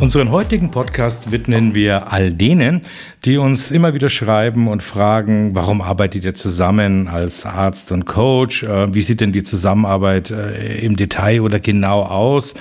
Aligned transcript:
Unseren 0.00 0.30
heutigen 0.30 0.70
Podcast 0.70 1.32
widmen 1.32 1.74
wir 1.74 2.12
all 2.12 2.30
denen, 2.30 2.82
die 3.24 3.36
uns 3.36 3.72
immer 3.72 3.94
wieder 3.94 4.08
schreiben 4.08 4.68
und 4.68 4.80
fragen, 4.84 5.56
warum 5.56 5.80
arbeitet 5.80 6.24
ihr 6.24 6.34
zusammen 6.34 7.08
als 7.08 7.44
Arzt 7.44 7.90
und 7.90 8.04
Coach? 8.04 8.62
Äh, 8.62 8.94
wie 8.94 9.02
sieht 9.02 9.20
denn 9.20 9.32
die 9.32 9.42
Zusammenarbeit 9.42 10.30
äh, 10.30 10.78
im 10.78 10.94
Detail 10.94 11.40
oder 11.40 11.58
genau 11.58 12.02
aus? 12.02 12.54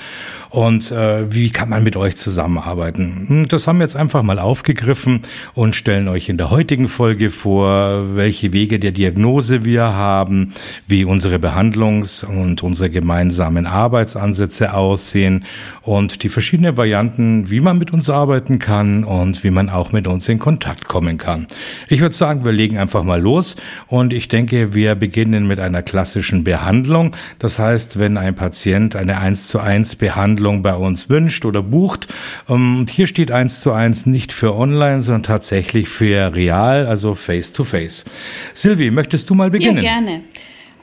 Und 0.57 0.89
äh, 0.91 1.31
wie 1.31 1.51
kann 1.51 1.69
man 1.69 1.83
mit 1.83 1.95
euch 1.95 2.17
zusammenarbeiten. 2.17 3.25
Hm, 3.27 3.47
das 3.47 3.67
haben 3.67 3.77
wir 3.77 3.83
jetzt 3.83 3.95
einfach 3.95 4.23
mal 4.23 4.39
aufgegriffen 4.39 5.21
und 5.53 5.75
stellen 5.75 6.07
euch 6.07 6.29
in 6.29 6.37
der 6.37 6.49
heutigen 6.49 6.87
Folge 6.87 7.29
vor, 7.29 8.15
welche 8.15 8.53
Wege 8.53 8.79
der 8.79 8.91
Diagnose 8.91 9.65
wir 9.65 9.83
haben, 9.83 10.53
wie 10.87 11.05
unsere 11.05 11.35
Behandlungs- 11.35 12.25
und 12.25 12.63
unsere 12.63 12.89
gemeinsamen 12.89 13.67
Arbeitsansätze 13.67 14.73
aussehen 14.73 15.45
und 15.83 16.23
die 16.23 16.29
verschiedenen 16.29 16.75
Varianten, 16.75 17.51
wie 17.51 17.59
man 17.59 17.77
mit 17.77 17.93
uns 17.93 18.09
arbeiten 18.09 18.57
kann 18.57 19.03
und 19.03 19.43
wie 19.43 19.51
man 19.51 19.69
auch 19.69 19.91
mit 19.91 20.07
uns 20.07 20.27
in 20.27 20.39
Kontakt 20.39 20.87
kommen 20.87 21.19
kann. 21.19 21.45
Ich 21.87 22.01
würde 22.01 22.15
sagen, 22.15 22.45
wir 22.45 22.51
legen 22.51 22.79
einfach 22.79 23.03
mal 23.03 23.21
los 23.21 23.57
und 23.85 24.11
ich 24.11 24.27
denke, 24.27 24.73
wir 24.73 24.95
beginnen 24.95 25.45
mit 25.47 25.59
einer 25.59 25.83
klassischen 25.83 26.43
Behandlung. 26.43 27.15
Das 27.37 27.59
heißt, 27.59 27.99
wenn 27.99 28.17
ein 28.17 28.33
Patient 28.33 28.95
eine 28.95 29.19
1 29.19 29.49
zu 29.49 29.59
1 29.59 29.97
Behandlung 29.97 30.46
Behandlung 30.47 30.61
bei 30.61 30.75
uns 30.75 31.09
wünscht 31.09 31.45
oder 31.45 31.61
bucht. 31.61 32.07
Ähm, 32.49 32.79
und 32.79 32.89
hier 32.89 33.07
steht 33.07 33.31
eins 33.31 33.59
zu 33.59 33.71
eins 33.71 34.05
nicht 34.05 34.31
für 34.33 34.55
online, 34.55 35.01
sondern 35.01 35.23
tatsächlich 35.23 35.89
für 35.89 36.33
real, 36.33 36.85
also 36.85 37.15
face 37.15 37.51
to 37.51 37.63
face. 37.63 38.05
Silvi, 38.53 38.91
möchtest 38.91 39.29
du 39.29 39.35
mal 39.35 39.49
beginnen? 39.49 39.77
Ja, 39.77 39.99
gerne. 39.99 40.21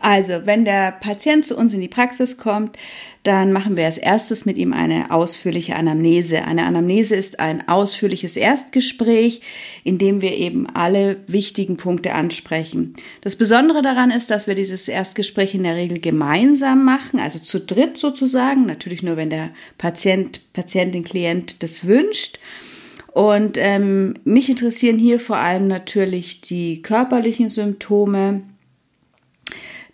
Also, 0.04 0.44
wenn 0.44 0.66
der 0.66 0.92
Patient 1.00 1.46
zu 1.46 1.56
uns 1.56 1.72
in 1.72 1.80
die 1.80 1.88
Praxis 1.88 2.36
kommt, 2.36 2.76
dann 3.22 3.52
machen 3.52 3.78
wir 3.78 3.86
als 3.86 3.96
erstes 3.96 4.44
mit 4.44 4.58
ihm 4.58 4.74
eine 4.74 5.10
ausführliche 5.10 5.76
Anamnese. 5.76 6.44
Eine 6.44 6.66
Anamnese 6.66 7.16
ist 7.16 7.40
ein 7.40 7.66
ausführliches 7.68 8.36
Erstgespräch, 8.36 9.40
in 9.82 9.96
dem 9.96 10.20
wir 10.20 10.36
eben 10.36 10.66
alle 10.68 11.16
wichtigen 11.26 11.78
Punkte 11.78 12.12
ansprechen. 12.12 12.96
Das 13.22 13.36
Besondere 13.36 13.80
daran 13.80 14.10
ist, 14.10 14.30
dass 14.30 14.46
wir 14.46 14.54
dieses 14.54 14.88
Erstgespräch 14.88 15.54
in 15.54 15.62
der 15.62 15.76
Regel 15.76 16.00
gemeinsam 16.00 16.84
machen, 16.84 17.18
also 17.18 17.38
zu 17.38 17.58
dritt 17.58 17.96
sozusagen, 17.96 18.66
natürlich 18.66 19.02
nur, 19.02 19.16
wenn 19.16 19.30
der 19.30 19.52
Patient, 19.78 20.52
Patientin, 20.52 21.02
Klient 21.02 21.62
das 21.62 21.86
wünscht. 21.86 22.38
Und 23.14 23.56
ähm, 23.56 24.16
mich 24.24 24.50
interessieren 24.50 24.98
hier 24.98 25.18
vor 25.18 25.36
allem 25.36 25.66
natürlich 25.66 26.42
die 26.42 26.82
körperlichen 26.82 27.48
Symptome, 27.48 28.42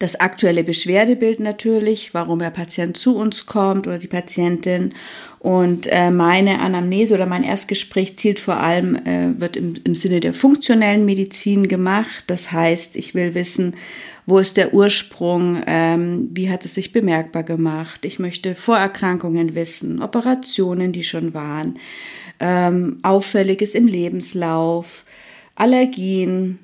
das 0.01 0.19
aktuelle 0.19 0.65
Beschwerdebild 0.65 1.41
natürlich, 1.41 2.15
warum 2.15 2.39
der 2.39 2.49
Patient 2.49 2.97
zu 2.97 3.17
uns 3.17 3.45
kommt 3.45 3.87
oder 3.87 3.99
die 3.99 4.09
Patientin. 4.09 4.95
Und 5.39 5.87
äh, 5.89 6.11
meine 6.11 6.61
Anamnese 6.61 7.15
oder 7.15 7.27
mein 7.27 7.45
Erstgespräch 7.45 8.17
zielt 8.17 8.41
vor 8.41 8.57
allem, 8.57 8.97
äh, 8.97 9.39
wird 9.39 9.59
im, 9.59 9.77
im 9.85 9.95
Sinne 9.95 10.21
der 10.21 10.33
funktionellen 10.33 11.05
Medizin 11.05 11.69
gemacht. 11.69 12.25
Das 12.29 12.51
heißt, 12.51 12.97
ich 12.97 13.15
will 13.15 13.35
wissen, 13.35 13.77
wo 14.25 14.39
ist 14.39 14.57
der 14.57 14.73
Ursprung, 14.73 15.61
ähm, 15.67 16.31
wie 16.33 16.49
hat 16.49 16.65
es 16.65 16.75
sich 16.75 16.93
bemerkbar 16.93 17.43
gemacht. 17.43 18.07
Ich 18.07 18.19
möchte 18.19 18.55
Vorerkrankungen 18.55 19.55
wissen, 19.55 20.01
Operationen, 20.01 20.93
die 20.93 21.05
schon 21.05 21.35
waren, 21.35 21.79
ähm, 22.39 23.01
Auffälliges 23.03 23.75
im 23.75 23.87
Lebenslauf, 23.87 25.05
Allergien, 25.57 26.59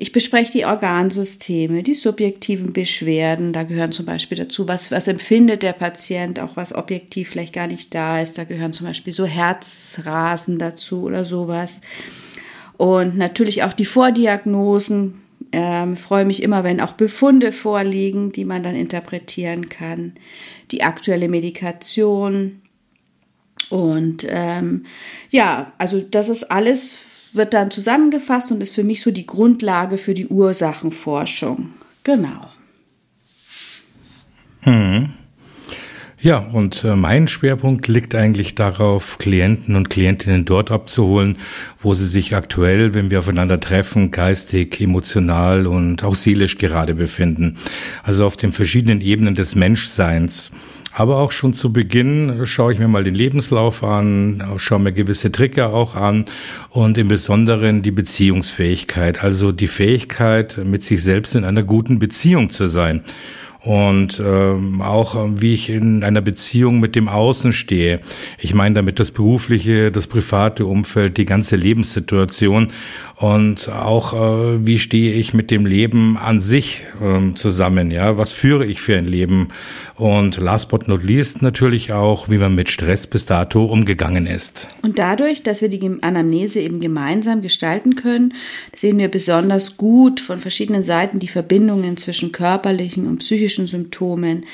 ich 0.00 0.12
bespreche 0.12 0.52
die 0.52 0.64
Organsysteme, 0.64 1.82
die 1.82 1.92
subjektiven 1.92 2.72
Beschwerden. 2.72 3.52
Da 3.52 3.64
gehören 3.64 3.92
zum 3.92 4.06
Beispiel 4.06 4.38
dazu, 4.38 4.66
was, 4.66 4.90
was 4.90 5.08
empfindet 5.08 5.62
der 5.62 5.74
Patient, 5.74 6.40
auch 6.40 6.56
was 6.56 6.74
objektiv 6.74 7.28
vielleicht 7.28 7.52
gar 7.52 7.66
nicht 7.66 7.94
da 7.94 8.18
ist. 8.18 8.38
Da 8.38 8.44
gehören 8.44 8.72
zum 8.72 8.86
Beispiel 8.86 9.12
so 9.12 9.26
Herzrasen 9.26 10.58
dazu 10.58 11.02
oder 11.02 11.26
sowas. 11.26 11.82
Und 12.78 13.18
natürlich 13.18 13.62
auch 13.62 13.74
die 13.74 13.84
Vordiagnosen. 13.84 15.20
Ähm, 15.52 15.98
freue 15.98 16.24
mich 16.24 16.42
immer, 16.42 16.64
wenn 16.64 16.80
auch 16.80 16.92
Befunde 16.92 17.52
vorliegen, 17.52 18.32
die 18.32 18.46
man 18.46 18.62
dann 18.62 18.76
interpretieren 18.76 19.66
kann. 19.66 20.14
Die 20.70 20.82
aktuelle 20.82 21.28
Medikation. 21.28 22.62
Und 23.68 24.26
ähm, 24.30 24.86
ja, 25.28 25.74
also 25.76 26.00
das 26.00 26.30
ist 26.30 26.44
alles 26.44 27.09
wird 27.32 27.54
dann 27.54 27.70
zusammengefasst 27.70 28.50
und 28.52 28.60
ist 28.60 28.74
für 28.74 28.84
mich 28.84 29.02
so 29.02 29.10
die 29.10 29.26
Grundlage 29.26 29.98
für 29.98 30.14
die 30.14 30.26
Ursachenforschung. 30.26 31.74
Genau. 32.02 32.48
Hm. 34.62 35.10
Ja, 36.22 36.36
und 36.36 36.84
äh, 36.84 36.96
mein 36.96 37.28
Schwerpunkt 37.28 37.88
liegt 37.88 38.14
eigentlich 38.14 38.54
darauf, 38.54 39.16
Klienten 39.16 39.74
und 39.74 39.88
Klientinnen 39.88 40.44
dort 40.44 40.70
abzuholen, 40.70 41.38
wo 41.80 41.94
sie 41.94 42.06
sich 42.06 42.34
aktuell, 42.34 42.92
wenn 42.92 43.10
wir 43.10 43.20
aufeinander 43.20 43.58
treffen, 43.58 44.10
geistig, 44.10 44.82
emotional 44.82 45.66
und 45.66 46.04
auch 46.04 46.14
seelisch 46.14 46.58
gerade 46.58 46.94
befinden. 46.94 47.56
Also 48.02 48.26
auf 48.26 48.36
den 48.36 48.52
verschiedenen 48.52 49.00
Ebenen 49.00 49.34
des 49.34 49.54
Menschseins. 49.54 50.50
Aber 50.92 51.18
auch 51.18 51.30
schon 51.30 51.54
zu 51.54 51.72
Beginn 51.72 52.44
schaue 52.44 52.72
ich 52.72 52.78
mir 52.78 52.88
mal 52.88 53.04
den 53.04 53.14
Lebenslauf 53.14 53.84
an, 53.84 54.42
schaue 54.56 54.80
mir 54.80 54.92
gewisse 54.92 55.30
Trigger 55.30 55.72
auch 55.72 55.94
an 55.94 56.24
und 56.70 56.98
im 56.98 57.08
Besonderen 57.08 57.82
die 57.82 57.92
Beziehungsfähigkeit, 57.92 59.22
also 59.22 59.52
die 59.52 59.68
Fähigkeit, 59.68 60.58
mit 60.64 60.82
sich 60.82 61.02
selbst 61.02 61.36
in 61.36 61.44
einer 61.44 61.62
guten 61.62 61.98
Beziehung 62.00 62.50
zu 62.50 62.66
sein 62.66 63.02
und 63.62 64.22
ähm, 64.24 64.80
auch 64.80 65.14
ähm, 65.14 65.40
wie 65.40 65.52
ich 65.52 65.68
in 65.68 66.02
einer 66.02 66.22
Beziehung 66.22 66.80
mit 66.80 66.96
dem 66.96 67.08
Außen 67.08 67.52
stehe. 67.52 68.00
Ich 68.38 68.54
meine 68.54 68.74
damit 68.74 68.98
das 68.98 69.10
berufliche, 69.10 69.92
das 69.92 70.06
private 70.06 70.64
Umfeld, 70.64 71.18
die 71.18 71.26
ganze 71.26 71.56
Lebenssituation 71.56 72.68
und 73.20 73.68
auch 73.68 74.14
äh, 74.14 74.66
wie 74.66 74.78
stehe 74.78 75.12
ich 75.12 75.34
mit 75.34 75.50
dem 75.50 75.66
Leben 75.66 76.16
an 76.16 76.40
sich 76.40 76.86
ähm, 77.02 77.36
zusammen. 77.36 77.90
Ja, 77.90 78.16
was 78.16 78.32
führe 78.32 78.64
ich 78.64 78.80
für 78.80 78.96
ein 78.96 79.04
Leben? 79.04 79.48
Und 79.94 80.38
last 80.38 80.70
but 80.70 80.88
not 80.88 81.04
least 81.04 81.42
natürlich 81.42 81.92
auch, 81.92 82.30
wie 82.30 82.38
man 82.38 82.54
mit 82.54 82.70
Stress 82.70 83.06
bis 83.06 83.26
dato 83.26 83.66
umgegangen 83.66 84.26
ist. 84.26 84.66
Und 84.80 84.98
dadurch, 84.98 85.42
dass 85.42 85.60
wir 85.60 85.68
die 85.68 85.98
Anamnese 86.00 86.60
eben 86.60 86.80
gemeinsam 86.80 87.42
gestalten 87.42 87.94
können, 87.94 88.32
sehen 88.74 88.96
wir 88.96 89.08
besonders 89.08 89.76
gut 89.76 90.18
von 90.18 90.38
verschiedenen 90.38 90.82
Seiten 90.82 91.18
die 91.18 91.28
Verbindungen 91.28 91.98
zwischen 91.98 92.32
körperlichen 92.32 93.06
und 93.06 93.18
psychischen 93.18 93.66
Symptomen 93.66 94.46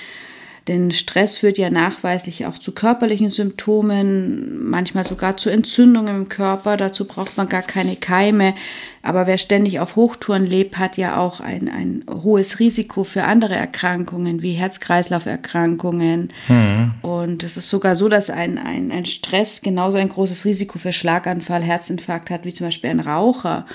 denn 0.69 0.91
Stress 0.91 1.39
führt 1.39 1.59
ja 1.59 1.71
nachweislich 1.71 2.45
auch 2.47 2.59
zu 2.59 2.73
körperlichen 2.73 3.29
Symptomen, 3.29 4.69
manchmal 4.69 5.05
sogar 5.05 5.37
zu 5.37 5.49
Entzündungen 5.49 6.17
im 6.17 6.29
Körper. 6.29 6.77
Dazu 6.77 7.05
braucht 7.05 7.37
man 7.37 7.49
gar 7.49 7.63
keine 7.63 7.95
Keime. 7.95 8.55
Aber 9.03 9.29
wer 9.29 9.39
ständig 9.39 9.79
auf 9.79 9.95
Hochtouren 9.95 10.45
lebt, 10.45 10.79
hat 10.79 10.97
ja 10.97 11.19
auch 11.19 11.39
ein, 11.39 11.69
ein 11.69 12.05
hohes 12.11 12.59
Risiko 12.59 13.05
für 13.05 13.23
andere 13.23 13.55
Erkrankungen 13.55 14.43
wie 14.43 14.55
Herz-Kreislauf-Erkrankungen. 14.55 16.31
Mhm. 16.49 16.95
Und 17.03 17.45
es 17.45 17.57
ist 17.57 17.71
sogar 17.71 17.95
so, 17.95 18.09
dass 18.09 18.29
ein, 18.29 18.59
ein, 18.59 18.91
ein 18.91 19.07
Stress 19.07 19.61
genauso 19.61 19.99
ein 19.99 20.09
großes 20.09 20.45
Risiko 20.45 20.81
für 20.81 20.93
Schlaganfall, 20.93 21.63
Herzinfarkt 21.63 22.31
hat 22.31 22.45
wie 22.45 22.53
zum 22.53 22.67
Beispiel 22.67 22.91
ein 22.91 23.01
Raucher. 23.01 23.67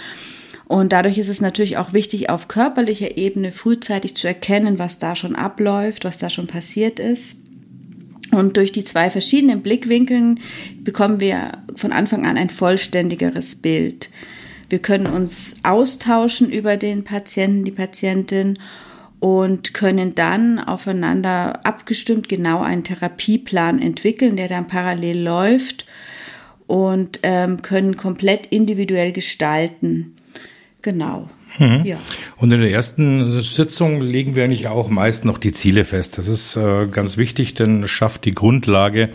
Und 0.71 0.93
dadurch 0.93 1.17
ist 1.17 1.27
es 1.27 1.41
natürlich 1.41 1.77
auch 1.77 1.91
wichtig, 1.91 2.29
auf 2.29 2.47
körperlicher 2.47 3.17
Ebene 3.17 3.51
frühzeitig 3.51 4.15
zu 4.15 4.25
erkennen, 4.25 4.79
was 4.79 4.99
da 4.99 5.17
schon 5.17 5.35
abläuft, 5.35 6.05
was 6.05 6.17
da 6.17 6.29
schon 6.29 6.47
passiert 6.47 6.97
ist. 6.97 7.35
Und 8.31 8.55
durch 8.55 8.71
die 8.71 8.85
zwei 8.85 9.09
verschiedenen 9.09 9.61
Blickwinkeln 9.61 10.39
bekommen 10.77 11.19
wir 11.19 11.57
von 11.75 11.91
Anfang 11.91 12.25
an 12.25 12.37
ein 12.37 12.47
vollständigeres 12.47 13.57
Bild. 13.57 14.11
Wir 14.69 14.79
können 14.79 15.07
uns 15.07 15.55
austauschen 15.63 16.49
über 16.49 16.77
den 16.77 17.03
Patienten, 17.03 17.65
die 17.65 17.71
Patientin 17.71 18.57
und 19.19 19.73
können 19.73 20.15
dann 20.15 20.57
aufeinander 20.57 21.65
abgestimmt 21.65 22.29
genau 22.29 22.61
einen 22.61 22.85
Therapieplan 22.85 23.81
entwickeln, 23.81 24.37
der 24.37 24.47
dann 24.47 24.67
parallel 24.67 25.21
läuft 25.21 25.85
und 26.65 27.19
ähm, 27.23 27.61
können 27.61 27.97
komplett 27.97 28.45
individuell 28.45 29.11
gestalten. 29.11 30.15
Genau. 30.81 31.27
Mhm. 31.57 31.81
Ja. 31.83 31.97
Und 32.37 32.51
in 32.51 32.61
der 32.61 32.71
ersten 32.71 33.41
Sitzung 33.41 34.01
legen 34.01 34.35
wir 34.35 34.43
eigentlich 34.43 34.67
auch 34.67 34.89
meist 34.89 35.25
noch 35.25 35.37
die 35.37 35.51
Ziele 35.51 35.85
fest. 35.85 36.17
Das 36.17 36.27
ist 36.27 36.55
äh, 36.55 36.87
ganz 36.87 37.17
wichtig, 37.17 37.53
denn 37.53 37.83
es 37.83 37.91
schafft 37.91 38.25
die 38.25 38.31
Grundlage 38.33 39.09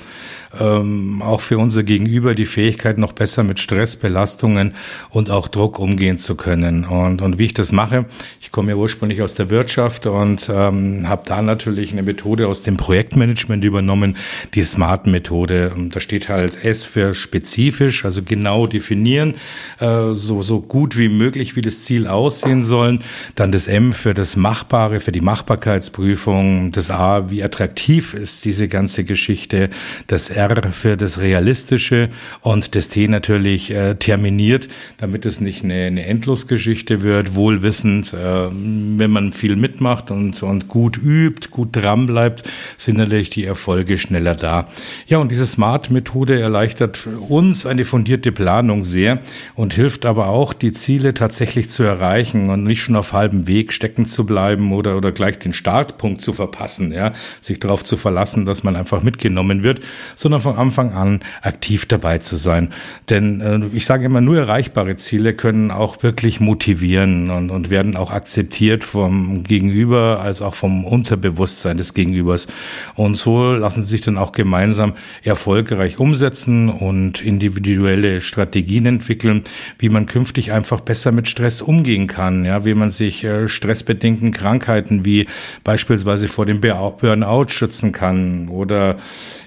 ähm, 0.60 1.22
auch 1.22 1.40
für 1.40 1.58
unser 1.58 1.82
Gegenüber 1.82 2.34
die 2.34 2.46
Fähigkeit, 2.46 2.98
noch 2.98 3.12
besser 3.12 3.42
mit 3.42 3.58
Stress, 3.58 3.96
Belastungen 3.96 4.74
und 5.10 5.30
auch 5.30 5.48
Druck 5.48 5.78
umgehen 5.78 6.18
zu 6.18 6.34
können. 6.34 6.84
Und, 6.84 7.22
und 7.22 7.38
wie 7.38 7.46
ich 7.46 7.54
das 7.54 7.72
mache, 7.72 8.06
ich 8.40 8.50
komme 8.50 8.72
ja 8.72 8.76
ursprünglich 8.76 9.22
aus 9.22 9.34
der 9.34 9.50
Wirtschaft 9.50 10.06
und 10.06 10.50
ähm, 10.52 11.08
habe 11.08 11.22
da 11.26 11.42
natürlich 11.42 11.92
eine 11.92 12.02
Methode 12.02 12.48
aus 12.48 12.62
dem 12.62 12.76
Projektmanagement 12.76 13.64
übernommen, 13.64 14.16
die 14.54 14.62
Smart-Methode. 14.62 15.74
Da 15.90 16.00
steht 16.00 16.28
halt 16.28 16.64
S 16.64 16.84
für 16.84 17.14
spezifisch, 17.14 18.04
also 18.04 18.22
genau 18.22 18.66
definieren, 18.66 19.34
äh, 19.78 20.12
so, 20.12 20.42
so 20.42 20.60
gut 20.60 20.96
wie 20.96 21.08
möglich, 21.08 21.56
wie 21.56 21.62
das 21.62 21.84
Ziel 21.84 22.06
aussehen 22.26 22.64
soll. 22.64 22.98
Dann 23.36 23.52
das 23.52 23.68
M 23.68 23.92
für 23.92 24.14
das 24.14 24.36
Machbare, 24.36 25.00
für 25.00 25.12
die 25.12 25.20
Machbarkeitsprüfung. 25.20 26.72
Das 26.72 26.90
A, 26.90 27.30
wie 27.30 27.42
attraktiv 27.42 28.14
ist 28.14 28.44
diese 28.44 28.68
ganze 28.68 29.04
Geschichte. 29.04 29.70
Das 30.08 30.30
R 30.30 30.56
für 30.72 30.96
das 30.96 31.20
Realistische 31.20 32.08
und 32.40 32.74
das 32.74 32.88
T 32.88 33.06
natürlich 33.08 33.70
äh, 33.70 33.94
terminiert, 33.94 34.68
damit 34.98 35.26
es 35.26 35.40
nicht 35.40 35.62
eine, 35.64 35.86
eine 35.86 36.06
Endlosgeschichte 36.06 37.02
wird, 37.02 37.34
wohlwissend, 37.34 38.12
äh, 38.12 38.48
wenn 38.50 39.10
man 39.10 39.32
viel 39.32 39.56
mitmacht 39.56 40.10
und, 40.10 40.42
und 40.42 40.68
gut 40.68 40.98
übt, 40.98 41.48
gut 41.50 41.76
dran 41.76 42.06
bleibt, 42.06 42.44
sind 42.76 42.96
natürlich 42.96 43.30
die 43.30 43.44
Erfolge 43.44 43.98
schneller 43.98 44.34
da. 44.34 44.68
Ja, 45.06 45.18
und 45.18 45.30
diese 45.30 45.46
Smart-Methode 45.46 46.40
erleichtert 46.40 47.06
uns 47.28 47.66
eine 47.66 47.84
fundierte 47.84 48.32
Planung 48.32 48.82
sehr 48.82 49.20
und 49.54 49.74
hilft 49.74 50.06
aber 50.06 50.28
auch, 50.28 50.52
die 50.52 50.72
Ziele 50.72 51.14
tatsächlich 51.14 51.68
zu 51.68 51.82
erreichen 51.82 52.15
und 52.24 52.64
nicht 52.64 52.82
schon 52.82 52.96
auf 52.96 53.12
halbem 53.12 53.46
Weg 53.46 53.72
stecken 53.72 54.06
zu 54.06 54.24
bleiben 54.24 54.72
oder, 54.72 54.96
oder 54.96 55.12
gleich 55.12 55.38
den 55.38 55.52
Startpunkt 55.52 56.22
zu 56.22 56.32
verpassen, 56.32 56.92
ja, 56.92 57.12
sich 57.40 57.60
darauf 57.60 57.84
zu 57.84 57.96
verlassen, 57.96 58.44
dass 58.44 58.62
man 58.62 58.76
einfach 58.76 59.02
mitgenommen 59.02 59.62
wird, 59.62 59.80
sondern 60.14 60.40
von 60.40 60.56
Anfang 60.56 60.92
an 60.92 61.20
aktiv 61.42 61.86
dabei 61.86 62.18
zu 62.18 62.36
sein. 62.36 62.70
Denn 63.10 63.40
äh, 63.40 63.60
ich 63.76 63.84
sage 63.84 64.06
immer, 64.06 64.20
nur 64.20 64.38
erreichbare 64.38 64.96
Ziele 64.96 65.34
können 65.34 65.70
auch 65.70 66.02
wirklich 66.02 66.40
motivieren 66.40 67.30
und, 67.30 67.50
und 67.50 67.70
werden 67.70 67.96
auch 67.96 68.10
akzeptiert 68.10 68.84
vom 68.84 69.44
Gegenüber 69.44 70.20
als 70.20 70.42
auch 70.42 70.54
vom 70.54 70.84
Unterbewusstsein 70.84 71.76
des 71.76 71.94
Gegenübers. 71.94 72.46
Und 72.94 73.16
so 73.16 73.52
lassen 73.52 73.82
sie 73.82 73.88
sich 73.88 74.00
dann 74.00 74.18
auch 74.18 74.32
gemeinsam 74.32 74.94
erfolgreich 75.22 75.98
umsetzen 75.98 76.68
und 76.68 77.22
individuelle 77.22 78.20
Strategien 78.20 78.86
entwickeln, 78.86 79.44
wie 79.78 79.88
man 79.88 80.06
künftig 80.06 80.52
einfach 80.52 80.80
besser 80.80 81.12
mit 81.12 81.28
Stress 81.28 81.62
umgehen 81.62 82.05
kann, 82.06 82.44
ja, 82.44 82.64
wie 82.64 82.74
man 82.74 82.90
sich 82.90 83.24
äh, 83.24 83.48
stressbedingten 83.48 84.32
Krankheiten 84.32 85.04
wie 85.04 85.26
beispielsweise 85.64 86.28
vor 86.28 86.46
dem 86.46 86.60
Burnout 86.60 87.48
schützen 87.48 87.92
kann 87.92 88.48
oder 88.48 88.96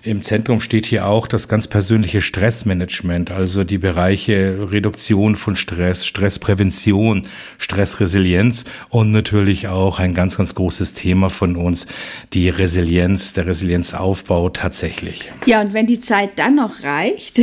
im 0.01 0.23
Zentrum 0.23 0.61
steht 0.61 0.85
hier 0.85 1.05
auch 1.05 1.27
das 1.27 1.49
ganz 1.49 1.67
persönliche 1.67 2.21
Stressmanagement, 2.21 3.31
also 3.31 3.65
die 3.65 3.77
Bereiche 3.77 4.69
Reduktion 4.71 5.35
von 5.35 5.57
Stress, 5.57 6.05
Stressprävention, 6.05 7.27
Stressresilienz 7.57 8.63
und 8.87 9.11
natürlich 9.11 9.67
auch 9.67 9.99
ein 9.99 10.13
ganz, 10.13 10.37
ganz 10.37 10.55
großes 10.55 10.93
Thema 10.93 11.29
von 11.29 11.57
uns, 11.57 11.85
die 12.33 12.49
Resilienz, 12.49 13.33
der 13.33 13.47
Resilienzaufbau 13.47 14.49
tatsächlich. 14.49 15.31
Ja, 15.45 15.59
und 15.61 15.73
wenn 15.73 15.85
die 15.85 15.99
Zeit 15.99 16.31
dann 16.37 16.55
noch 16.55 16.83
reicht, 16.83 17.41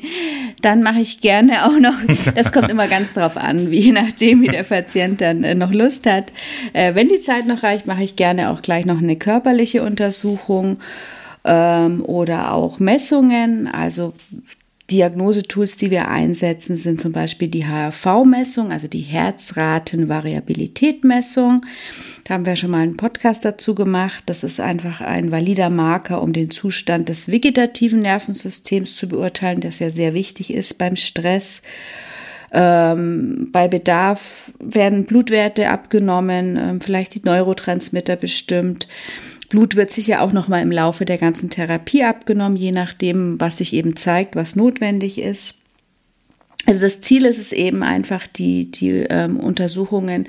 dann 0.62 0.82
mache 0.82 1.00
ich 1.00 1.20
gerne 1.20 1.66
auch 1.66 1.80
noch, 1.80 1.94
das 2.34 2.52
kommt 2.52 2.70
immer 2.70 2.86
ganz 2.86 3.12
drauf 3.12 3.36
an, 3.36 3.72
wie 3.72 3.80
je 3.80 3.92
nachdem, 3.92 4.44
der 4.52 4.64
Patient 4.64 5.20
dann 5.20 5.44
äh, 5.44 5.54
noch 5.54 5.72
Lust 5.72 6.06
hat. 6.06 6.32
Äh, 6.72 6.94
wenn 6.94 7.08
die 7.08 7.20
Zeit 7.20 7.46
noch 7.46 7.62
reicht, 7.62 7.86
mache 7.86 8.02
ich 8.02 8.16
gerne 8.16 8.50
auch 8.50 8.62
gleich 8.62 8.86
noch 8.86 8.98
eine 8.98 9.16
körperliche 9.16 9.82
Untersuchung 9.82 10.78
ähm, 11.44 12.04
oder 12.04 12.52
auch 12.52 12.78
Messungen. 12.78 13.68
Also 13.68 14.14
Diagnosetools, 14.90 15.76
die 15.76 15.90
wir 15.90 16.08
einsetzen, 16.08 16.78
sind 16.78 16.98
zum 16.98 17.12
Beispiel 17.12 17.48
die 17.48 17.66
HRV-Messung, 17.66 18.72
also 18.72 18.88
die 18.88 19.02
Herzratenvariabilität-Messung. 19.02 21.66
Da 22.24 22.34
haben 22.34 22.46
wir 22.46 22.56
schon 22.56 22.70
mal 22.70 22.84
einen 22.84 22.96
Podcast 22.96 23.44
dazu 23.44 23.74
gemacht. 23.74 24.24
Das 24.26 24.44
ist 24.44 24.60
einfach 24.60 25.02
ein 25.02 25.30
valider 25.30 25.68
Marker, 25.68 26.22
um 26.22 26.32
den 26.32 26.50
Zustand 26.50 27.10
des 27.10 27.30
vegetativen 27.30 28.00
Nervensystems 28.00 28.96
zu 28.96 29.08
beurteilen, 29.08 29.60
das 29.60 29.78
ja 29.78 29.90
sehr 29.90 30.14
wichtig 30.14 30.54
ist 30.54 30.78
beim 30.78 30.96
Stress. 30.96 31.60
Ähm, 32.52 33.48
bei 33.52 33.68
Bedarf 33.68 34.52
werden 34.58 35.04
Blutwerte 35.04 35.68
abgenommen, 35.68 36.56
ähm, 36.56 36.80
vielleicht 36.80 37.14
die 37.14 37.22
Neurotransmitter 37.24 38.16
bestimmt. 38.16 38.88
Blut 39.48 39.76
wird 39.76 39.90
sicher 39.90 40.22
auch 40.22 40.32
noch 40.32 40.48
mal 40.48 40.60
im 40.60 40.72
Laufe 40.72 41.04
der 41.04 41.18
ganzen 41.18 41.50
Therapie 41.50 42.04
abgenommen, 42.04 42.56
je 42.56 42.72
nachdem, 42.72 43.40
was 43.40 43.58
sich 43.58 43.72
eben 43.72 43.96
zeigt, 43.96 44.36
was 44.36 44.56
notwendig 44.56 45.18
ist. 45.20 45.56
Also 46.66 46.82
das 46.82 47.00
Ziel 47.00 47.24
ist 47.24 47.38
es 47.38 47.52
eben 47.52 47.82
einfach, 47.82 48.26
die, 48.26 48.70
die 48.70 48.90
ähm, 48.90 49.38
Untersuchungen 49.40 50.28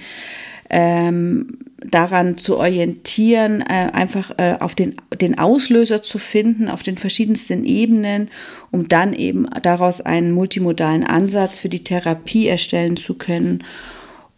ähm, 0.69 1.57
daran 1.83 2.37
zu 2.37 2.57
orientieren, 2.57 3.61
äh, 3.61 3.89
einfach 3.91 4.31
äh, 4.37 4.55
auf 4.59 4.75
den, 4.75 4.95
den 5.19 5.37
Auslöser 5.39 6.01
zu 6.01 6.19
finden, 6.19 6.69
auf 6.69 6.83
den 6.83 6.97
verschiedensten 6.97 7.63
Ebenen, 7.63 8.29
um 8.71 8.87
dann 8.87 9.13
eben 9.13 9.47
daraus 9.63 10.01
einen 10.01 10.31
multimodalen 10.31 11.03
Ansatz 11.03 11.59
für 11.59 11.69
die 11.69 11.83
Therapie 11.83 12.47
erstellen 12.47 12.97
zu 12.97 13.15
können. 13.15 13.63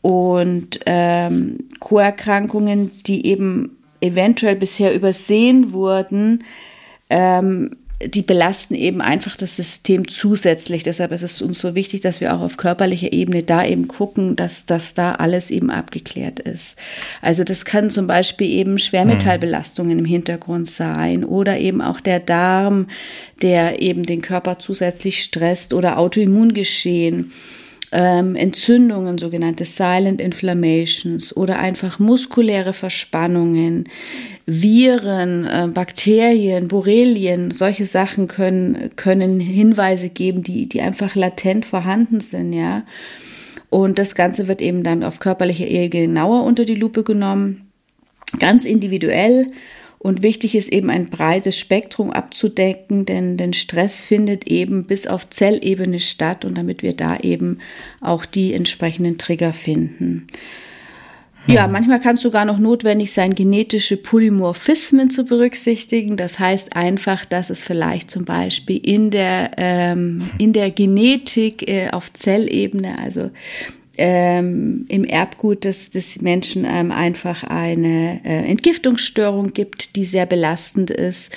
Und 0.02 0.80
ähm, 0.86 1.58
Co-Erkrankungen, 1.80 2.92
die 3.06 3.26
eben 3.28 3.78
eventuell 4.00 4.56
bisher 4.56 4.96
übersehen 4.96 5.74
wurden, 5.74 6.44
ähm, 7.10 7.78
die 8.08 8.22
belasten 8.22 8.76
eben 8.76 9.02
einfach 9.02 9.36
das 9.36 9.56
System 9.56 10.08
zusätzlich. 10.08 10.84
Deshalb 10.84 11.12
ist 11.12 11.22
es 11.22 11.42
uns 11.42 11.60
so 11.60 11.76
wichtig, 11.76 12.02
dass 12.02 12.22
wir 12.22 12.34
auch 12.34 12.42
auf 12.42 12.58
körperlicher 12.58 13.14
Ebene 13.14 13.44
da 13.44 13.66
eben 13.66 13.88
gucken, 13.88 14.36
dass 14.36 14.66
das 14.66 14.94
da 14.94 15.16
alles 15.16 15.52
eben 15.52 15.70
abgeklärt 15.70 16.40
ist. 16.40 16.76
Also 17.22 17.44
das 17.44 17.66
kann 17.66 17.90
zum 17.90 18.08
Beispiel 18.08 18.48
eben 18.48 18.80
Schwermetallbelastungen 18.80 20.00
im 20.00 20.06
Hintergrund 20.06 20.70
sein 20.70 21.24
oder 21.24 21.60
eben 21.60 21.82
auch 21.82 22.00
der 22.00 22.20
Darm, 22.20 22.88
der 23.42 23.82
eben 23.82 24.06
den 24.06 24.22
Körper 24.22 24.60
zusätzlich 24.60 25.24
stresst 25.24 25.74
oder 25.74 25.98
Autoimmungeschehen 25.98 27.32
ähm, 27.92 28.36
Entzündungen, 28.36 29.18
sogenannte 29.18 29.66
Silent 29.66 30.22
Inflammations 30.22 31.36
oder 31.36 31.60
einfach 31.60 32.00
muskuläre 32.00 32.74
Verspannungen, 32.74 33.90
Viren, 34.46 35.46
äh, 35.46 35.68
Bakterien, 35.74 36.68
Borrelien, 36.70 37.52
solche 37.52 37.86
Sachen 37.86 38.28
können, 38.28 38.90
können 38.96 39.40
Hinweise 39.40 40.10
geben, 40.10 40.44
die, 40.44 40.68
die 40.68 40.82
einfach 40.82 41.16
latent 41.16 41.66
vorhanden 41.66 42.20
sind, 42.22 42.54
ja. 42.54 42.84
Und 43.70 44.00
das 44.00 44.16
Ganze 44.16 44.48
wird 44.48 44.62
eben 44.62 44.84
dann 44.84 45.04
auf 45.04 45.20
körperlicher 45.20 45.68
Ebene 45.68 45.90
genauer 45.90 46.44
unter 46.44 46.66
die 46.66 46.76
Lupe 46.76 47.04
genommen, 47.04 47.72
ganz 48.40 48.66
individuell 48.66 49.48
und 50.02 50.24
wichtig 50.24 50.56
ist 50.56 50.74
eben 50.74 50.90
ein 50.90 51.06
breites 51.06 51.60
Spektrum 51.60 52.12
abzudecken, 52.12 53.06
denn, 53.06 53.38
denn 53.38 53.54
Stress 53.54 54.02
findet 54.02 54.48
eben 54.48 54.84
bis 54.88 55.06
auf 55.06 55.30
Zellebene 55.30 56.00
statt 56.00 56.44
und 56.44 56.58
damit 56.58 56.82
wir 56.82 56.94
da 56.94 57.18
eben 57.18 57.60
auch 58.00 58.26
die 58.26 58.54
entsprechenden 58.54 59.20
Trigger 59.20 59.54
finden. 59.54 60.26
Ja, 61.46 61.66
hm. 61.66 61.72
manchmal 61.72 62.00
kann 62.00 62.16
es 62.16 62.22
sogar 62.22 62.46
noch 62.46 62.58
notwendig 62.58 63.14
sein, 63.14 63.36
genetische 63.36 63.96
Polymorphismen 63.96 65.12
zu 65.12 65.24
berücksichtigen. 65.24 66.18
Das 66.18 66.40
heißt 66.40 66.76
einfach, 66.76 67.24
dass 67.24 67.52
es 67.52 67.64
vielleicht 67.64 68.10
zum 68.10 68.26
Beispiel 68.26 68.78
in 68.84 69.12
der, 69.12 69.52
ähm, 69.58 70.28
in 70.40 70.52
der 70.52 70.72
Genetik 70.72 71.70
äh, 71.70 71.90
auf 71.92 72.12
Zellebene, 72.12 72.98
also 72.98 73.30
ähm, 73.98 74.86
im 74.88 75.04
Erbgut 75.04 75.66
des, 75.66 75.90
des 75.90 76.22
Menschen 76.22 76.66
ähm, 76.66 76.92
einfach 76.92 77.44
eine 77.44 78.22
äh, 78.24 78.50
Entgiftungsstörung 78.50 79.54
gibt, 79.54 79.96
die 79.96 80.06
sehr 80.06 80.26
belastend 80.26 80.92
ist, 80.92 81.32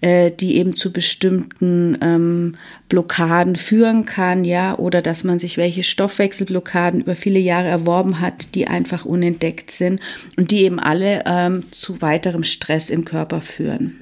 äh, 0.00 0.30
die 0.30 0.56
eben 0.56 0.74
zu 0.74 0.92
bestimmten 0.92 1.98
ähm, 2.00 2.56
Blockaden 2.88 3.56
führen 3.56 4.04
kann, 4.04 4.44
ja, 4.44 4.76
oder 4.78 5.02
dass 5.02 5.22
man 5.22 5.38
sich 5.38 5.58
welche 5.58 5.82
Stoffwechselblockaden 5.82 7.02
über 7.02 7.14
viele 7.14 7.38
Jahre 7.38 7.68
erworben 7.68 8.20
hat, 8.20 8.54
die 8.54 8.66
einfach 8.66 9.04
unentdeckt 9.04 9.70
sind 9.70 10.00
und 10.36 10.50
die 10.50 10.62
eben 10.62 10.80
alle 10.80 11.22
ähm, 11.26 11.64
zu 11.72 12.00
weiterem 12.00 12.44
Stress 12.44 12.90
im 12.90 13.04
Körper 13.04 13.40
führen. 13.40 14.00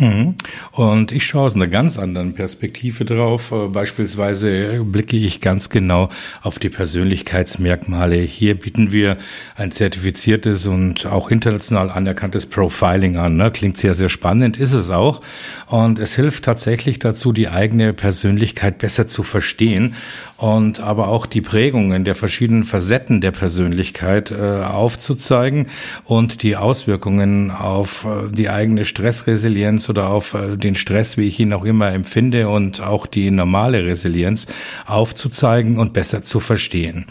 Mhm. 0.00 0.34
Und 0.72 1.12
ich 1.12 1.26
schaue 1.26 1.42
aus 1.42 1.54
einer 1.54 1.68
ganz 1.68 1.98
anderen 1.98 2.32
Perspektive 2.32 3.04
drauf. 3.04 3.52
Äh, 3.52 3.68
beispielsweise 3.68 4.82
blicke 4.82 5.16
ich 5.16 5.40
ganz 5.40 5.68
genau 5.68 6.08
auf 6.42 6.58
die 6.58 6.70
Persönlichkeitsmerkmale. 6.70 8.16
Hier 8.16 8.58
bieten 8.58 8.92
wir 8.92 9.18
ein 9.56 9.72
zertifiziertes 9.72 10.66
und 10.66 11.06
auch 11.06 11.30
international 11.30 11.90
anerkanntes 11.90 12.46
Profiling 12.46 13.18
an. 13.18 13.36
Ne? 13.36 13.50
Klingt 13.50 13.76
sehr, 13.76 13.94
sehr 13.94 14.08
spannend, 14.08 14.56
ist 14.56 14.72
es 14.72 14.90
auch. 14.90 15.20
Und 15.66 15.98
es 15.98 16.14
hilft 16.14 16.44
tatsächlich 16.44 16.98
dazu, 16.98 17.32
die 17.32 17.48
eigene 17.48 17.92
Persönlichkeit 17.92 18.78
besser 18.78 19.06
zu 19.06 19.22
verstehen 19.22 19.94
und 20.40 20.80
aber 20.80 21.08
auch 21.08 21.26
die 21.26 21.42
Prägungen 21.42 22.04
der 22.06 22.14
verschiedenen 22.14 22.64
Facetten 22.64 23.20
der 23.20 23.30
Persönlichkeit 23.30 24.30
äh, 24.30 24.62
aufzuzeigen 24.62 25.66
und 26.04 26.42
die 26.42 26.56
Auswirkungen 26.56 27.50
auf 27.50 28.06
äh, 28.06 28.32
die 28.32 28.48
eigene 28.48 28.86
Stressresilienz 28.86 29.89
oder 29.90 30.08
auf 30.08 30.34
äh, 30.34 30.56
den 30.56 30.74
Stress, 30.74 31.16
wie 31.16 31.28
ich 31.28 31.38
ihn 31.38 31.52
auch 31.52 31.64
immer 31.64 31.92
empfinde 31.92 32.48
und 32.48 32.80
auch 32.80 33.06
die 33.06 33.30
normale 33.30 33.84
Resilienz 33.84 34.46
aufzuzeigen 34.86 35.78
und 35.78 35.92
besser 35.92 36.22
zu 36.22 36.40
verstehen. 36.40 37.06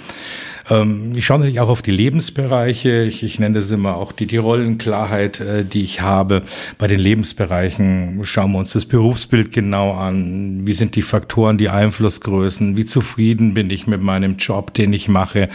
Ähm, 0.69 1.13
ich 1.15 1.25
schaue 1.25 1.39
natürlich 1.39 1.59
auch 1.59 1.69
auf 1.69 1.81
die 1.81 1.91
Lebensbereiche. 1.91 3.03
Ich, 3.03 3.23
ich 3.23 3.39
nenne 3.39 3.55
das 3.55 3.71
immer 3.71 3.95
auch 3.95 4.11
die, 4.11 4.25
die 4.25 4.38
Rollenklarheit, 4.38 5.39
äh, 5.39 5.65
die 5.65 5.81
ich 5.81 6.01
habe. 6.01 6.43
Bei 6.77 6.88
den 6.88 6.99
Lebensbereichen 6.99 8.21
schauen 8.23 8.51
wir 8.51 8.59
uns 8.59 8.71
das 8.71 8.85
Berufsbild 8.85 9.51
genau 9.51 9.93
an. 9.93 10.61
Wie 10.65 10.73
sind 10.73 10.95
die 10.95 11.01
Faktoren, 11.01 11.57
die 11.57 11.69
Einflussgrößen? 11.69 12.77
Wie 12.77 12.85
zufrieden 12.85 13.53
bin 13.53 13.69
ich 13.69 13.88
mit 13.88 14.01
meinem 14.01 14.38
Job, 14.38 14.73
den 14.73 14.93
ich 14.93 15.07
mache? 15.07 15.49